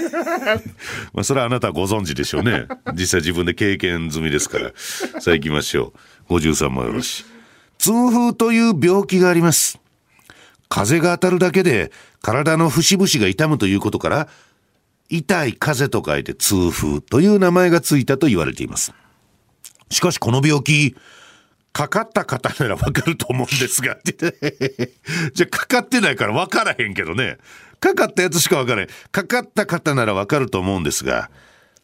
[1.13, 2.67] まあ、それはあなたはご存知でしょうね。
[2.93, 4.71] 実際自分で経験済みですから。
[4.75, 5.93] さあ行きましょ
[6.29, 6.33] う。
[6.35, 7.25] 53枚よろし。
[7.79, 9.79] 痛風という病気があります。
[10.69, 14.27] 風が当たるだけで体の節々が痛むということから、
[15.09, 18.93] 痛い風と書いて痛風という名前がついたと言われています。
[19.89, 20.95] しかしこの病気、
[21.73, 24.93] かかった方ならわかると思うんですが、っ て
[25.33, 27.37] じゃあかかってないからわからへんけどね。
[27.79, 28.87] かかったやつしかわからへん。
[29.11, 31.29] かかった方ならわかると思うんですが、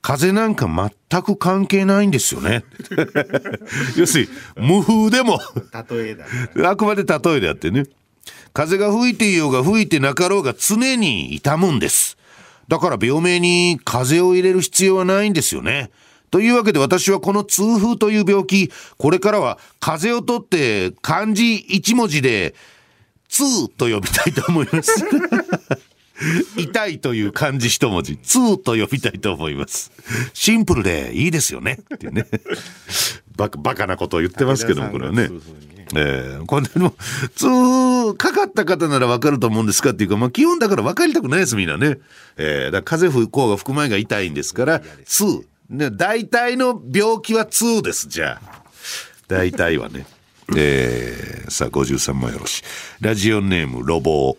[0.01, 2.63] 風邪なんか全く関係ないんですよね。
[3.97, 5.41] 要するに、無風でも、
[5.89, 6.67] 例えだね。
[6.67, 7.85] あくまで例えであってね。
[8.53, 12.17] 風が吹いていようが吹いてなかろうが常に痛むんです。
[12.67, 15.89] だから病名に風を入れる必要はないんですよね。
[16.31, 22.55] というわけで私はこの痛風という病気、これからは風を取って漢字一文字で、
[23.27, 25.05] 痛と呼びたいと思います。
[26.57, 29.91] 痛いという漢字一文字、痛と呼びたいと思います。
[30.33, 31.79] シンプルでいいですよね。
[31.95, 32.25] っていうね。
[33.37, 35.29] バカ、バカなことを言ってますけども、これはね。
[35.95, 36.93] ええこれでも、
[37.35, 41.97] 痛、かかった方ならわかると思うんですかっていうか、まあ基本だから分かりたくないです、みんなね。
[42.37, 45.45] ええだから風吹こうが吹く前が痛いんですから、痛。
[45.69, 48.61] ね、大体の病気は痛です、じゃあ。
[49.27, 50.05] 大体はね。
[50.57, 52.63] えー、さあ、53枚よろし。
[53.01, 54.37] ラジオネーム、ロボー。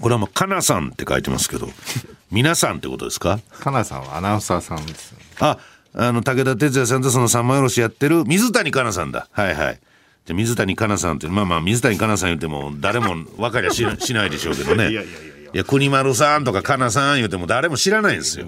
[0.00, 1.70] これはもう、かなさんって書いてますけど、
[2.30, 3.40] 皆さんってことですか？
[3.60, 5.24] かなさんはアナウンサーさんですよね。
[5.40, 5.58] あ、
[5.94, 9.28] あの、武田鉄矢さんとその三枚おろしやってる水谷香奈さんだ。
[9.32, 9.80] はいはい。
[10.26, 14.88] じゃあ水谷香奈さんって、まあまあ水谷香奈さん言っても誰も分かりゃししないでしょうけどね。
[14.90, 18.46] いやいやいやいや国丸さんとか香奈さん言うても誰も知らないんですよ。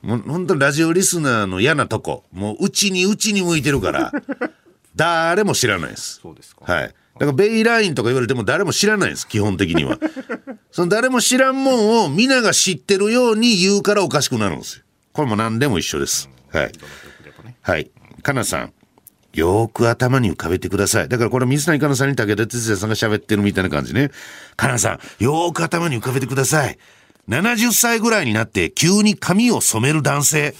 [0.00, 2.24] もう本当にラジオリスナーの嫌なとこ。
[2.30, 4.12] もううちにうちに向いてるから、
[4.94, 6.20] 誰も知らないです。
[6.22, 6.72] そうですか。
[6.72, 6.84] はい。
[6.84, 9.98] だからベイラインとか言われても誰も知らないんです、基本的には。
[10.70, 14.84] その誰も知らんもんを皆が知ってるように言うからおかしくなるんですよ。
[15.12, 16.30] これも何でも一緒です。
[16.52, 16.72] はい。
[17.60, 17.90] はい。
[18.22, 18.72] かなさん。
[19.32, 21.08] よーく頭に浮かべてください。
[21.08, 24.10] だからこれ水谷香奈さんに武田鉄矢さんが喋ってるみたいな感じね。
[24.56, 26.78] かなさん、よーく頭に浮かべてください。
[27.28, 30.54] 70歳ぐらいになって急に髪を染める男性。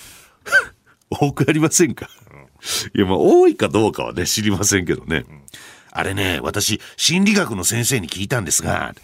[1.11, 2.09] 多くありませんか？
[2.94, 5.24] いや、まあ多いかどうかはね、知りませんけどね。
[5.90, 8.94] あれね、私、心理学の先生に聞いたんですが、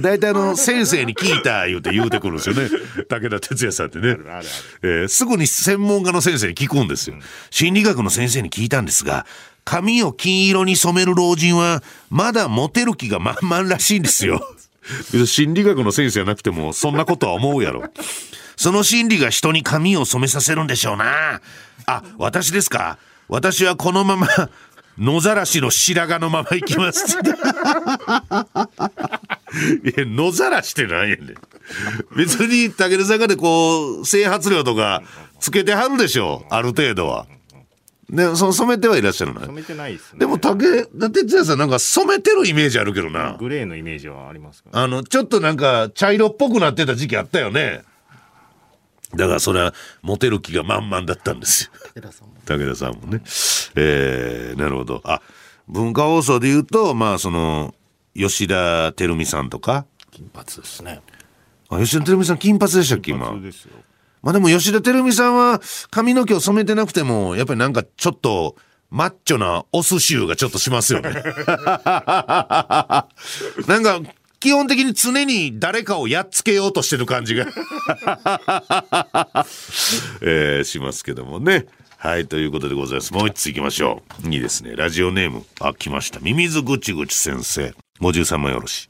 [0.00, 2.68] 大体あの、先生に聞いた言うて言うてくるんですよね。
[3.08, 4.10] 武田鉄矢さんってね。
[4.10, 4.46] あるある
[4.82, 7.16] えーすぐに専門家の先生に聞くんですよ。
[7.50, 9.26] 心理学の先生に聞いたんですが、
[9.64, 14.40] 髪を金色に染める老人は、まだモテる気が満々らしいんですよ。
[15.26, 17.82] 心理学の先生じゃなくても、そんなことは思うやろ。
[18.56, 21.40] その心理が人に髪を染めさせるんでしょうな。
[21.86, 22.98] あ、私ですか？
[23.28, 24.28] 私はこのまま、
[24.98, 27.18] 野ざらしの白髪のまま行きます。
[27.18, 27.20] い
[29.96, 31.34] や、野ざらしってなんやねん。
[32.16, 35.02] 別に武田さんがでこう、整髪料とか
[35.40, 36.54] つけてはるでしょう。
[36.54, 37.26] ある程度は。
[38.08, 39.40] ね、そ染めてはいらっしゃるな。
[39.40, 40.20] 染めてないですね。
[40.20, 43.36] でも武田鉄矢さんなんか染めてるイメージあるけどな。
[43.38, 47.82] グレーのイメージはありますかあの、ちょっとなんか茶色っぽくなってた時期あったよね。
[49.14, 51.70] だからそれはモテる気が満々だったんですよ。
[51.94, 52.02] 武
[52.68, 53.22] 田さんもね。
[53.76, 55.00] えー、なるほど。
[55.04, 55.20] あ、
[55.68, 57.74] 文化放送で言うと、まあその、
[58.14, 59.86] 吉田照美さんとか。
[60.10, 61.00] 金髪ですね。
[61.68, 63.26] あ、吉田照美さん金髪でしたっけ今？
[63.26, 63.40] そう。
[63.40, 63.72] ですよ。
[64.22, 68.56] まあでも吉田照美さんは髪の毛を染めてなくても、やっぱりなんかちょっと、
[68.88, 71.10] マッチョなオス臭がちょっとしますよね。
[71.12, 71.22] なん
[73.82, 74.02] か、
[74.46, 77.48] 基本的に常に誰かをやっつけようとしてる感じが、
[80.22, 81.66] えーしますけどもね。
[81.98, 83.12] はい、ということでございます。
[83.12, 84.28] もう一つ行きましょう。
[84.32, 84.76] いいですね。
[84.76, 86.20] ラジオネーム、あ、来ました。
[86.20, 87.74] ミミズぐちぐち先生。
[88.00, 88.88] 53枚よろしい。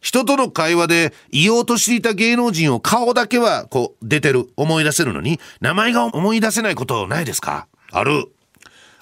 [0.00, 7.68] 人との会話で言おうとしていた芸能人を顔だけはこう出てる、思い出せるのに、名前が思い出せないことないですか？
[7.92, 8.24] ある。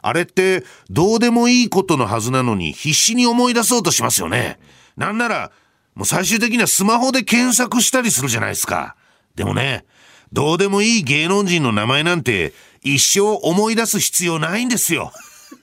[0.02, 4.58] あれってどうでもいいことのはずなのに必死に思い出そうとしますよね。
[4.98, 5.52] なんなら、
[5.96, 8.94] もう最終的にはスマホで検索したりするじゃないですか。
[9.34, 9.86] でもね、
[10.32, 15.10] どうでもいい芸能人の名前なんて一生思い出す必要ないんですよ。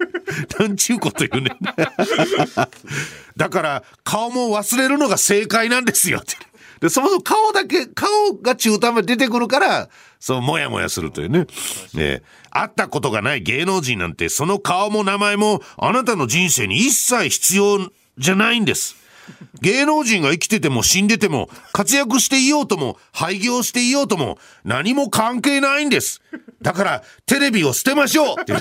[0.60, 1.56] なんちゅうこと言うね。
[3.38, 6.36] だから顔も忘れるのが正解なんですよって。
[6.80, 11.46] で、そもそも顔だけ、顔が中途半端出てくるから、そう、もやもやするというね。
[11.94, 19.03] ね会ったことがない芸能人なんて、その顔も名前もあなたの人生に一切必要じゃないんです。
[19.62, 26.22] 芸能人が生きてても死んでても、活躍していようとも、廃業していようとも、何も関係ないんです。
[26.62, 28.60] だから、テレビを捨てましょうっていう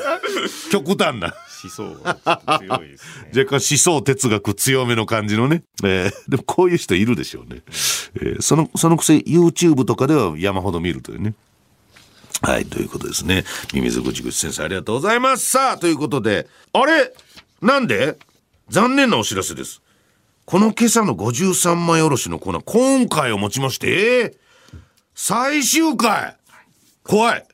[0.70, 1.34] 極端な。
[1.62, 3.30] 思想が強いですね。
[3.36, 5.62] 若干思想哲学強めの感じのね。
[5.84, 7.62] えーでもこういう人いるでしょうね。
[8.16, 11.34] えーその、そのくせ YouTube とかでは山ほど見るというね。
[12.40, 13.44] はい、ということですね。
[13.72, 15.48] ミミズぐちぐち先生ありがとうございます。
[15.48, 17.12] さあ、ということで、あれ？
[17.60, 18.18] なんで？
[18.68, 19.81] 残念なお知らせです。
[20.44, 24.34] この今朝の53枚おろしのコーナー、今回をもちまして、えー
[25.14, 26.36] 最終回
[27.04, 27.46] 怖い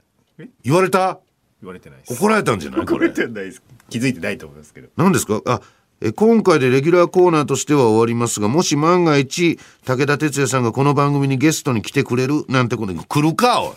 [0.62, 1.18] 言われた？
[1.61, 2.14] 言われてないです。
[2.14, 2.87] 怒られたんじゃない？
[2.87, 3.11] これ。
[3.11, 3.62] てないです。
[3.90, 4.88] 気づいてないと思いますけど。
[4.96, 5.42] 何ですか？
[5.44, 5.61] あ
[6.01, 13.74] え今回でレギュラーコーナーとしては終わりますがもし万が一武田鉄矢さんがこの番組にゲストに来てくれるなんてことに来るかおい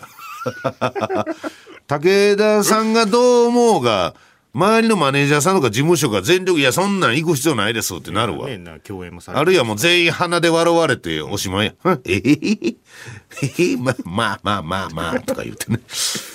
[1.88, 4.14] 武田さんがどう思うが
[4.54, 11.98] 周りのマネージャーさんとか事務所が全力いやそんなん行く必要ないですってなるわ、ね、な共演もされてあるいはもう全員鼻で笑われておしまいや。
[12.04, 15.80] えへへへへ まあまあまあまあまあとか言ってね。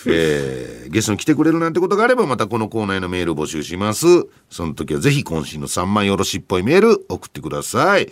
[0.08, 4.08] えーゲストに来てくれるなんてことがあればまたこのコーナーへのメールを募集します。
[4.49, 8.10] その時はぜひ渾身の3枚よろしっぽいメール送ってください。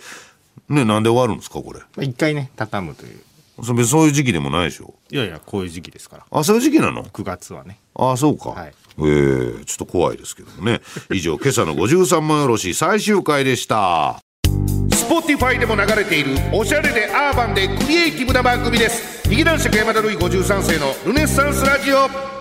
[0.68, 1.80] ねなんで終わるんですかこれ？
[1.80, 3.18] まあ一回ね、畳むという。
[3.64, 4.94] そそういう時期でもないでしょ。
[5.10, 6.26] いやいや、こういう時期ですから。
[6.30, 7.78] あ、そういう時期なの？9月はね。
[7.94, 8.50] ああ、そうか。
[8.50, 10.80] はいえーちょっと怖いですけどもね。
[11.12, 14.20] 以上、今朝の53万よろしい最終回でした。
[14.90, 22.35] Spotify でも流れているおしゃれでアーバンでクリエイティブな番組です劇団四季山田るい53世のルネッサンスラジオ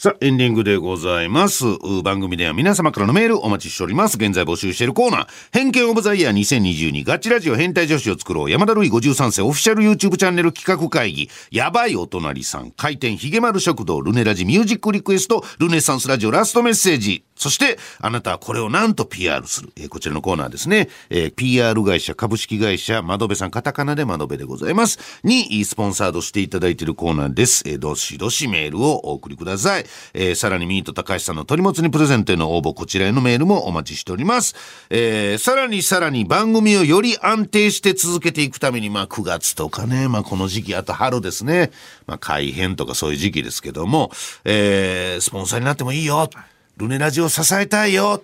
[0.00, 1.64] さあ、エンディングでございます。
[2.04, 4.16] 番組では皆様からのメールお待ちしております。
[4.16, 19.70] 現在募集しているコーナー、偏見オブザイヤー2022ガチラジオ変態女子を作ろう山田るい53世オフィシャル YouTube チャンネル企画会議、やばいお隣さん、回転ひげ丸食堂、ルネラジミュージックリクエスト、ルネサンスラジオラストメッセージ、そして、あなたはこれをなんと PR する。
[19.76, 20.88] えーこちらのコーナーですね。
[21.08, 24.98] えー PR 会社、株式会社、窓辺さん、カタカナで窓辺でございます。
[25.22, 27.62] に、スポンサードしていただいているコーナーです。
[27.66, 29.86] えーどしどしメールをお送りください。
[30.14, 34.54] えーさらにミート高橋さんの鳥もつにプレゼントへの応募、こちらへのメールもお待ちしております。
[34.90, 41.70] えーさらにさらに番組をより安定して続けていくために、まあ9月とかね、まあこの時期、あと春ですね。
[42.06, 44.10] まあ改編とかそういう時期ですけども、
[44.44, 46.28] えースポンサーになってもいいよ。
[46.78, 48.22] ルネラジを支えたいよ。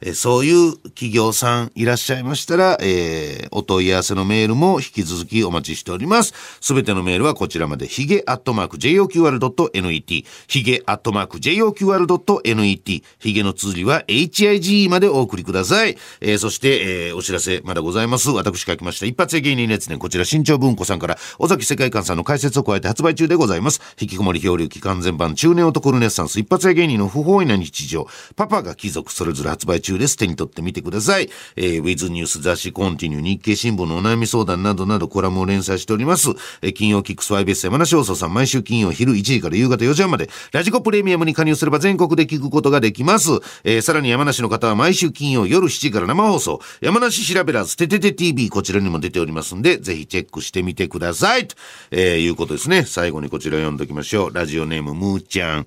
[0.00, 6.34] えーそういう企業さんいらっしゃいましたら、えーお問い合わせのメールも引き続きお待ちしております。
[6.60, 15.96] すべてのメールはこちらまで、ヒゲアットマーク JOQR.net、ヒゲアットマーク JOQR.net、ヒゲの綴りは HIGE までお送りください。
[16.20, 18.30] えーそして、えーお知らせまだございます。
[18.30, 19.06] 私書きました。
[19.06, 23.80] 一発屋芸人列伝、こちら新潮文庫さんから、尾崎世界観さんの解説を加えて発売中でございます。
[23.98, 30.16] 引きこもり漂流期間全版中年男ルネッサンス一発屋芸人の不本意な日常、パパが貴族それぞれ発売中中です。
[30.16, 31.30] 手に取ってみてください。
[31.56, 36.30] えー、ウィズニュース雑誌コンティニュー日経新聞のお悩み相談などなどコラムを連載しております。
[36.62, 43.30] えー金曜キックスファイベース山梨放送さん毎週金曜昼1時から夕方4時半までラジコプレミアムに加入すれば全国で聞くことができます。
[43.64, 51.46] えーさらに山梨の方は毎週金曜夜7時から生放送山梨調べらずててて TV こちらにも出ておりますんでぜひチェックしてみてください。
[51.46, 51.56] と、
[51.90, 52.84] えーいうことですね。
[52.84, 54.34] 最後にこちら読んどきましょう。
[54.34, 55.66] ラジオネームムーちゃん。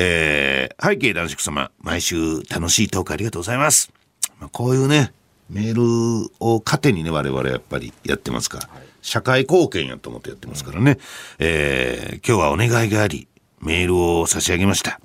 [0.00, 3.90] えー背景男爵様、毎週楽しいトークありがとうございます。
[4.38, 5.12] まあ、こういうね、
[5.50, 8.68] メールを糧にね、我々やっぱりやってますか、
[9.02, 10.98] 社会貢献やと思ってやってますからね。
[11.40, 13.26] えー今日はお願いがあり、
[13.60, 15.00] メールを差し上げました。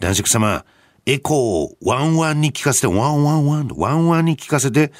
[0.00, 0.64] 男爵様、
[1.04, 4.90] エコーをワンワンに聞かせて、ワンワンワン、ワンワンに聞かせて、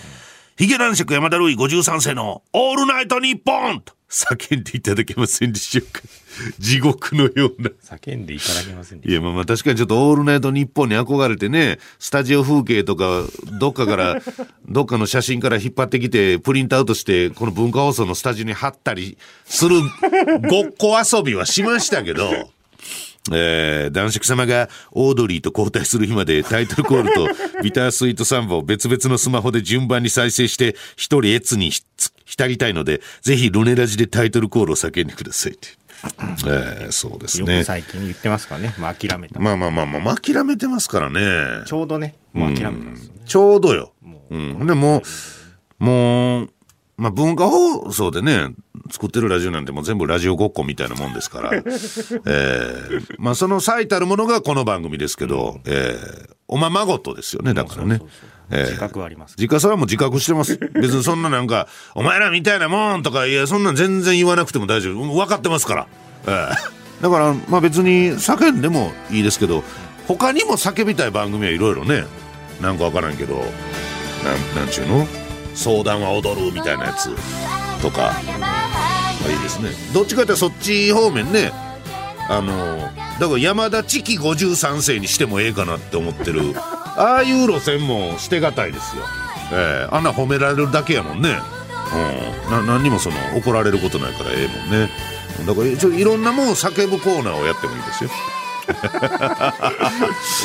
[0.56, 6.00] ヒゲ男爵山田ルイ53世のオールナイトニッポンと叫んでいただけませんでしょうか。
[6.60, 7.70] 地獄のような。
[7.82, 13.24] 叫んでいただけませんでいや、まあまあ確かにちょっとオールナイトニッポンに憧れてね、スタジオ風景とか、
[13.58, 14.22] どっかから、
[14.68, 19.80] どっかの写真から引っ張ってきて、プリントアウトして、この文化放送のスタジオに貼ったりする
[20.48, 22.30] ごっこ遊びはしましたけど、
[23.32, 27.28] えー、男爵様がオードリーと交代する日までタイトルコールと
[27.62, 31.82] ビタースイートサンバを別々のスマホで順番に再生して一人越にひ
[32.24, 35.68] 浸りたいので、ぜひルネラジでタイトルコールを叫んでくださいって。
[36.46, 37.64] えー、そうですねよく。
[37.64, 38.74] 最近言ってますからね。
[38.78, 39.40] まあ諦めた。
[39.40, 41.64] まあまあまあまあ、まあ、諦めてますからね。
[41.66, 43.20] ちょうどね、もう諦めたんですよね。
[43.24, 43.92] ちょうどよ。
[44.02, 44.66] もうん。
[44.66, 46.50] でもう、もう、
[46.96, 48.50] まあ文化放送でね、
[48.90, 51.50] 作ってるラジオなんてもう全部ラジオごっこみたいなもんですから。
[51.56, 58.00] えーまあその最たるものがこの番組ですけど、えーおままごとですよね、だからね。
[58.50, 59.34] 自覚はあります。
[59.38, 60.58] 自家それはもう自覚してます。
[60.74, 65.14] 別にそんななんか、 お前らみたいなもんとか、いや、そんなん全然言わなくても大丈夫。
[65.14, 65.86] 分かってますから。
[66.26, 69.64] ええだから、まあ別に叫んでもいいですけど、
[70.06, 72.04] 他にも叫びたい番組はいろいろね、
[72.60, 73.44] なんかわからんけど、なん、
[74.56, 75.08] なんちゅうの？
[75.54, 77.10] 相談は踊るみたいなやつ
[77.80, 79.70] とか、まあいいですね。
[79.92, 81.52] どっちかってそっち方面ね、
[82.28, 82.78] あの、
[83.20, 89.02] だから山田知己53世にしてもええかなって思ってる、ああいう路線もしてがたいですよ。
[89.52, 91.38] ええあんな褒められるだけやもんね。
[92.48, 92.50] うん。
[92.50, 94.90] な、何にもその怒られることないからええもんね。
[95.46, 98.10] だからちょいろんなもん叫ぶコーナーをやってもいいですよ。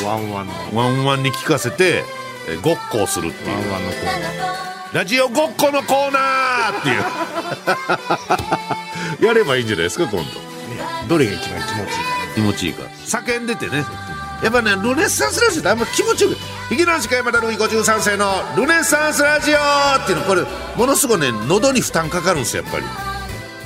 [0.04, 2.04] ワンワンの、ワンワンに聞かせて、
[2.48, 3.56] えごっこをするっていう。
[3.56, 4.79] ワンワンのコーナー。
[4.92, 6.98] ラジオごっこのコーナーってい
[9.22, 9.26] う。
[9.26, 10.18] やればいいんじゃないですか、今度。
[10.18, 10.24] ね
[11.08, 12.20] どれが一番気持ちいいかね。
[12.34, 13.84] 気持ちいいから叫んでてね
[14.42, 16.36] やっぱねルネッサンスラジオってあんま気持ちよく
[16.70, 19.58] 「池之内山田ルイ53世のルネッサンスラジオ」
[20.02, 20.42] っていうのこれ
[20.76, 22.84] ものすごいね喉に負担かかるんですよやっぱり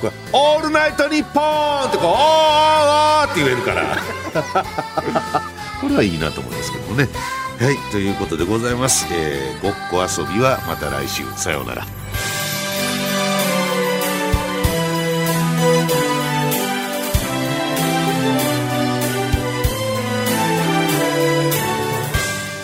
[0.01, 3.97] これ「オールナイトニッポン」ってこう「おーおーおー」って言えるから
[5.79, 7.07] これはいいなと思いますけどもね
[7.57, 11.23] はいということでございます、えーごっこ遊びはまた来週。
[11.37, 11.85] さようなら。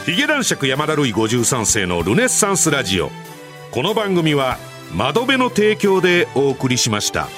[0.05, 3.11] ヒゲ男爵山田るい53世のルネッサンスラジオ。
[3.71, 4.57] この番組は
[4.93, 7.29] 窓辺の提供でお送りしました。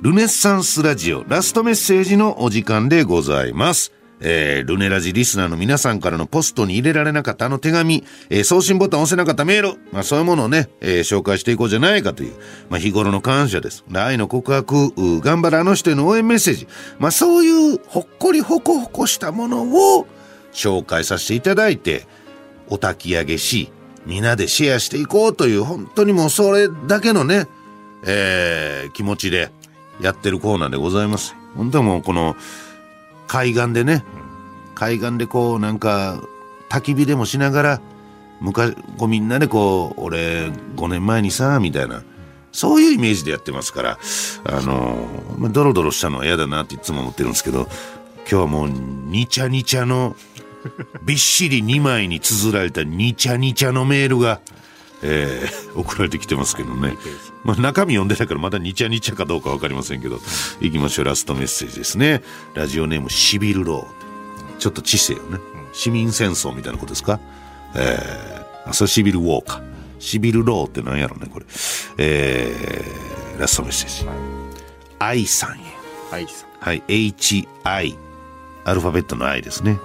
[0.00, 3.92] ルネッサンスラジオラストメッセージのお時間でございます
[4.22, 12.34] えールネラジリスナーの皆さんからのポストに入れられなかったあの手紙、えー送信ボタン押せなかったメール、まあそういうものをね、えー紹介していこうじゃないかという、
[12.68, 13.82] まあ日頃の感謝です。
[13.94, 19.62] 愛の告白、頑張るあの人への応援メッセージ、まあそういうほっこりほこほこしたもの
[19.98, 20.06] を
[20.52, 22.06] 紹介させていただいて、
[22.68, 23.72] お焚き上げし、
[24.04, 27.46] みんなでシェアしていこうという、本当にもうそれだけのね、
[28.04, 29.50] えー気持ちで
[30.00, 31.34] やってるコーナーでございます。
[31.56, 32.36] 本当はもうこの
[33.26, 34.04] 海岸でね、
[34.74, 36.22] 海岸でこうなんか
[36.70, 37.80] 焚き火でもしながら、
[38.40, 40.46] 昔、こうみんなでこう、俺
[40.76, 42.02] 5年前にさ、みたいな、
[42.52, 43.98] そういうイメージでやってますから、
[44.44, 45.06] あの
[45.38, 47.68] まドロドロしたのは嫌だなっていつも思ってるんですけど、
[48.20, 50.16] 今日はもう、にちゃにちゃの、
[51.04, 54.40] びっしり2枚に綴られたにちゃにちゃのメールが、
[55.02, 56.96] えー送られてきてますけどね。
[57.44, 60.18] まあ、中身読んでたからまだにちゃにちゃかどうかわかりませんけど、
[60.60, 61.04] 行きましょう。
[61.04, 62.22] ラストメッセージですね。
[62.54, 64.58] ラジオネームシビルロー。
[64.58, 65.38] ちょっと知性よね。
[65.72, 67.20] 市民戦争みたいなことですか？
[67.76, 69.62] えー、あ、それシビルウォーか。
[70.00, 71.46] シビルローって何やろね、これ。
[71.98, 74.08] えー、ラストメッセージ。
[74.98, 75.62] 愛さんへ。
[76.10, 77.96] はいさんはい、HI。
[78.64, 79.78] アルファベットの I ですね。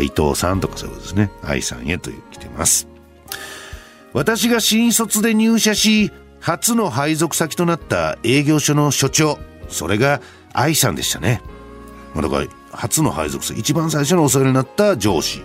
[0.00, 1.30] 伊藤さんとかそういうことですね。
[1.44, 2.88] 愛さんへという来てます。
[4.16, 6.10] 私が新卒で入社し、
[6.40, 9.38] 初の配属先となった営業所の所長、
[9.68, 10.22] それが
[10.54, 11.42] 愛さんでしたね。
[12.14, 15.42] まだから、初の配属先、一番最初のお世話になった上司。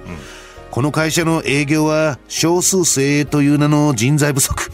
[0.70, 4.72] この会社の営業は少数精鋭という名の人材不足。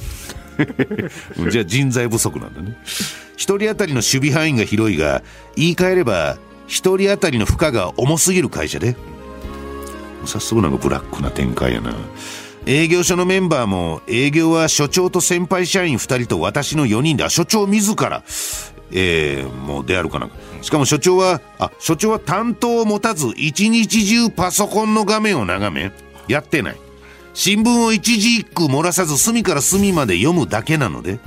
[1.50, 2.78] じゃあ人材不足なんだね。
[3.36, 5.24] 一人当たりの守備範囲が広いが、
[5.56, 6.38] 言い換えれば、
[6.68, 8.96] 一人当たりの負荷が重すぎる会社で。
[10.24, 11.96] 早速なんかブラックな展開やな。
[12.68, 18.24] 営業所のメンバーも、営業は所長と先輩社員2人と私の4人で、あ所長自ら、
[18.92, 20.30] えー、もうであるかな。
[20.62, 25.94] しかも所長は、あ、所長は担当を持たず、一日中パソコンの画面を眺め、
[26.28, 26.78] やってない。
[27.34, 31.20] 新聞を一字一句漏らさず隅から隅まで読むだけなので、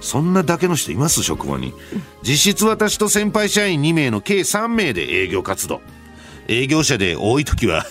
[0.00, 1.24] そんなだけの人います？
[1.24, 1.72] 職場に。
[2.22, 5.80] 実質私と先輩社員2名の計3名で営業活動。
[6.46, 7.84] 営業車で多い時は、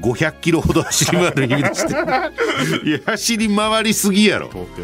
[0.00, 1.94] 500キロほど走り回る日々でして。
[2.88, 4.48] いや、走り回りすぎやろ。
[4.48, 4.82] 東京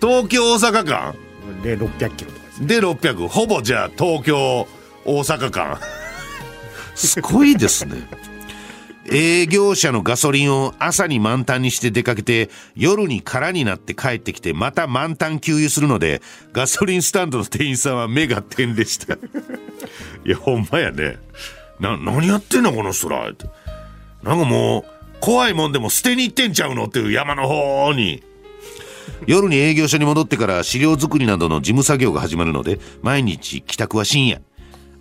[0.00, 1.14] 大東京大阪間？
[1.42, 3.28] 阪で600キロとかですねで600。
[3.28, 4.66] ほぼじゃあ東京
[5.04, 5.78] 大阪間。
[6.94, 7.96] すごいですね。
[9.10, 16.22] 営業車のガソリンを朝に満タンにして出かけて、夜に空になって帰ってきて、また満タン給油するので、
[16.52, 19.14] ガソリンスタンドの店員さんは目が点でした。
[19.14, 19.18] い
[20.24, 21.18] や、ほんまやね。
[21.80, 23.28] な、何やってんのこの人ら。
[23.28, 23.46] って
[24.22, 24.84] なんかもう、
[25.20, 28.22] 怖いもんでも捨てに行ってんちゃうのっていう山の方に。
[29.26, 34.40] 夜に営業所に戻ってから資料作りなどの事務作業が始まるので、毎日帰宅は深夜。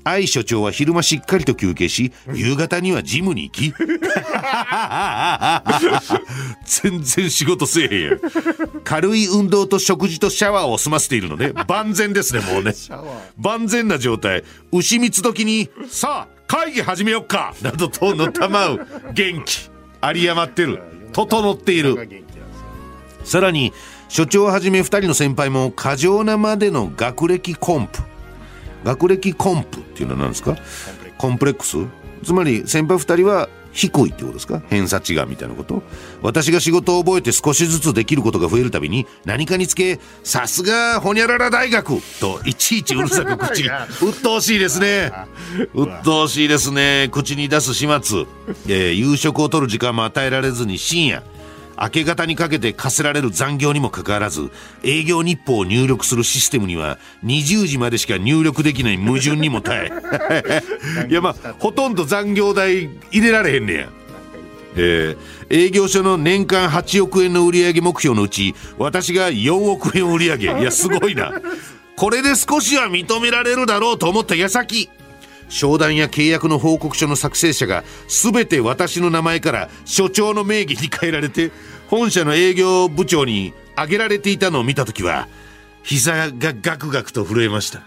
[0.03, 3.71] 愛所長は昼間しっかりと休憩し、夕方にはジムに行き、
[6.65, 8.19] 全然仕事せえへんやん。
[8.83, 12.73] 軽い運動と食事とシャワーを済ませているので、万全ですね、もうね。
[13.37, 14.43] 万全な状態。
[14.71, 19.71] 牛蜜時に、さあ、会議始めよっかなどとのたまう元気。
[20.03, 20.81] 有り余ってる。
[21.13, 21.95] 整っている。
[23.23, 23.71] さらに
[24.09, 27.99] 所長をはじめ2人の先輩も過剰なまでの学歴コンプ
[28.83, 30.57] 学歴コンプっていうのは何ですか？
[31.17, 31.77] コンプレックス？
[32.21, 34.61] つまり先輩2人は低いってことですか？
[34.69, 35.81] 偏差値がみたいなこと？
[36.21, 41.99] 私が仕事を覚えて少しずつできることが増えるたびに何かにつけさすがほにゃらら大学！
[42.19, 43.69] といちいちうるさく口に
[44.01, 45.11] 鬱陶しいですね。
[45.73, 47.09] 鬱陶しいですね。
[47.11, 48.25] 口に出す始末、
[48.67, 51.23] えー夕食をとる時間も与えられずに深夜
[51.81, 54.51] 明け方にかけて課せられる残業にもかかわらず
[54.83, 59.91] 営業日報を入力するシステムには20時までしか入力できない矛盾にも耐
[60.37, 60.61] え。
[61.09, 63.89] いやまあほとんど残業代入れられへんねや。
[64.75, 65.17] えー
[65.53, 70.37] 営業所の年間8億円の売上目標のうち私が4億円を売り上。
[70.37, 71.33] げいやすごいな。
[71.97, 74.89] これで少しは認められるだろうと思った矢先。
[75.51, 81.51] 商談や契約の報告書の作成者が全て私の名前から所長の名義に変えられて
[81.91, 85.27] 本社の営業部長に挙げられていたのを見た時は
[85.83, 87.81] 膝がガクガクと震えました。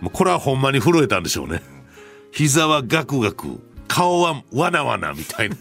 [0.00, 1.60] もうこれはほんまに震えたんでしょうね。
[2.30, 5.56] 膝はガクガク顔はわなわなみたいな。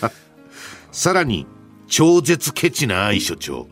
[0.90, 1.46] さらに
[1.86, 3.68] 超絶ケチな愛所長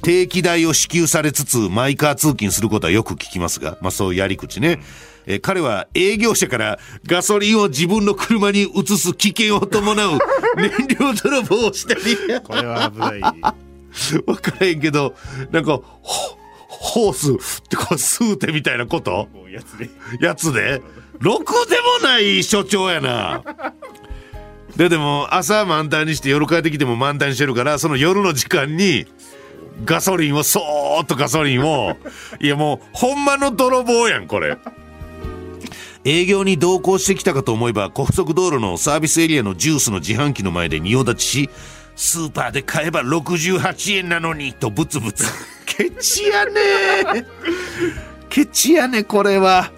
[0.00, 4.80] 定期代を支給されつつマイカー通勤することはよく聞きますが、まあそういうやり口ね。
[5.26, 10.18] えー彼は営業者からガソリンを自分の車に移す危険を伴う
[10.56, 13.20] 燃料泥棒をしたり、これは危ない。
[14.26, 15.14] わからへんけど、
[15.50, 16.38] なんか、ホ
[16.68, 19.28] ホースってこう、スーテみたいなこと？
[19.52, 19.90] やつで。
[20.20, 20.80] やつで？
[21.20, 23.42] ろくでもない所長やな
[24.76, 29.06] ででも朝満タンにして夜帰ってきても満タンにしてるからその夜の時間に
[29.84, 31.96] ガソリンをそーっとガソリンを。
[32.40, 34.56] いやもうほんまの泥棒やんこれ。
[36.04, 41.50] 営業に同行してきたかと思えば高速道路のサービスエリアのジュースの自販機の前で仁王立ちし
[41.96, 45.24] スーパーで買えば68円なのにとブツブツ。
[45.66, 47.26] ケチやね。
[48.30, 49.70] ケチやねこれは。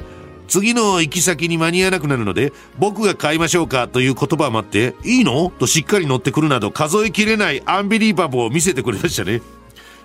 [0.47, 5.51] 次の行き先に間に合わなくなるので僕が買いましょうかという言葉を待っていいの？
[5.59, 9.43] としっかり乗ってくるなど数えきれないアンビリーバボーを見せてくれましたね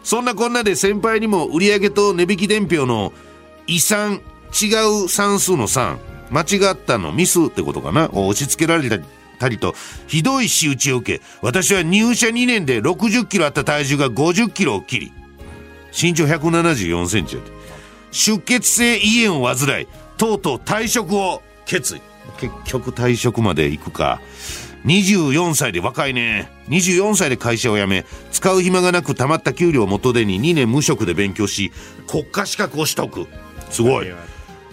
[0.05, 3.11] そんなこんなで先輩にも売上と値引き伝票の
[3.67, 4.21] 遺産
[4.53, 4.67] 違
[5.03, 5.97] う算数の3
[6.29, 8.09] 間違ったのミスってことかな？
[8.13, 9.01] を押し付けられ
[9.39, 9.73] たりと
[10.07, 15.11] ひどい仕打ちを受け私は入社2年で60キロあった体重が50キロを切り
[15.91, 17.51] 身長174センチやって。
[18.11, 19.87] 出血性胃炎を患い
[20.17, 22.01] とうとう退職を決意。
[22.37, 24.21] 結局退職まで行くか。
[24.85, 26.51] 24歳で若いね。
[26.69, 31.71] 24歳で会社を辞め使う暇がなく貯まった給料を元手に2年無職で勉強し
[32.07, 33.27] 国家資格を取得。
[33.71, 34.07] すごい。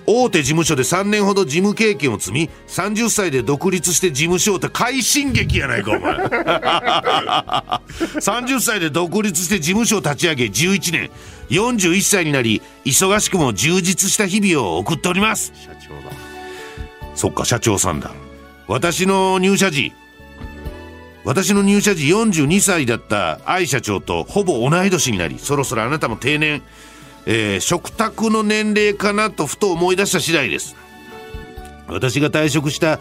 [0.04, 6.16] 大手事務所で3年ほど事務経験を積み30歳で独立して事務所をって快進撃やないかお前。
[8.18, 11.10] 30歳で独立して事務所を立ち上げ11年。
[11.50, 15.52] 41歳になり忙しくも充実した日々を送っております。
[15.54, 16.16] 社長だ。
[17.14, 18.10] そっか社長さんだ。
[18.68, 19.92] 私の入社時
[21.24, 26.62] 私の入社時42歳だった愛社長とほぼ同い年になりそろそろあなたも定年、
[27.26, 30.76] えー食卓の年齢かなとふと思い出した次第です。
[31.88, 32.98] 私が退職した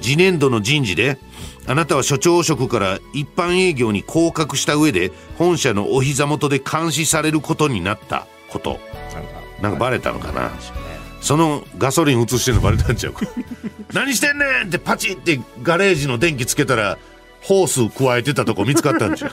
[0.00, 1.18] 次年度の人事で
[1.66, 8.80] あなたは所長職から一般営業に降格した上で本社のお膝元で監視されることになったこと。
[9.60, 10.52] なんかバレたのかな。
[11.20, 13.26] そのガソリン移してんのバレたんちゃうか。
[13.92, 16.96] 何してんねんってパチってガレージの電気つけたら
[17.42, 19.32] ホース加えてたとこ見つかったんちゃう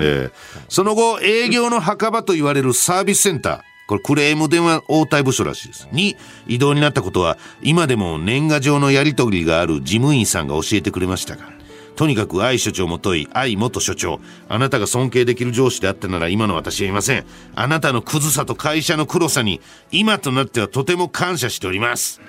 [0.00, 0.32] ええ。
[0.68, 3.60] その後営業の墓場と言われるサービスセンター。
[3.86, 5.88] これクレーム電話応対部署らしいです。
[5.92, 11.52] に異動になったことは今でも年賀状のやり取りがある事務員さんが教えてくれましたが
[11.94, 17.26] とにかく愛所長も問い愛元所長あなたが尊敬できる上司であったなら今の私はいません。
[17.54, 19.60] あなたのクズさと会社の黒さに
[19.92, 22.22] 今となってはとても感謝しております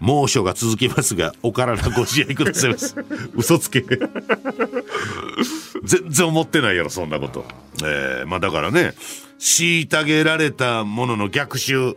[0.00, 2.94] 猛暑が続きますがお体ご自愛くださいます。
[3.34, 3.84] 嘘つけ。
[5.84, 7.44] 全然思ってないやろそんなこと。
[7.82, 8.94] えー、まあだからね
[9.38, 11.96] 虐げられたものの逆襲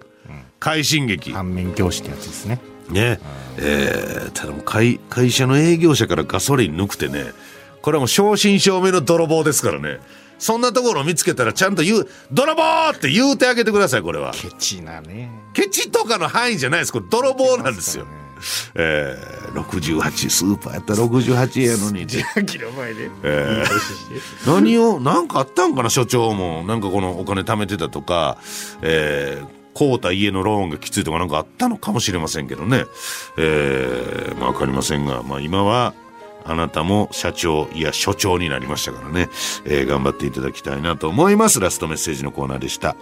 [0.59, 1.31] 快進撃。
[1.31, 2.59] 反面教師ってやつですね。
[2.89, 3.19] ね。
[3.57, 7.33] えーただもう会会社の営業者からガソリン抜くてね
[7.81, 9.99] これはもう正真正銘の泥棒ですからね
[10.39, 12.63] そんなところを見つけたらちゃんと言う「泥棒!」
[12.95, 14.31] って言うてあげてくださいこれは。
[14.31, 15.29] ケチなね。
[15.53, 16.93] ケチとかの範囲じゃないです。
[16.93, 18.05] これ泥棒なんですよ。
[18.75, 22.07] えー、68スーパーやったら68円やのに。
[22.47, 23.11] キロ前で。
[23.23, 26.63] えー何を何かあったんかな所長も。
[26.63, 28.37] なんかこのお金貯めてたとか。
[28.81, 32.83] えー買うた家のローンがきついとかなんかあったのかもしれませんけどね。
[33.37, 35.23] えー、まあ分かりませんが。
[35.23, 35.93] まあ今は
[36.45, 39.29] あなたも社長いや所長になりましたからね、
[39.65, 42.95] えー頑張っていただきたいなと思いますラストメッセージのコーナーでした。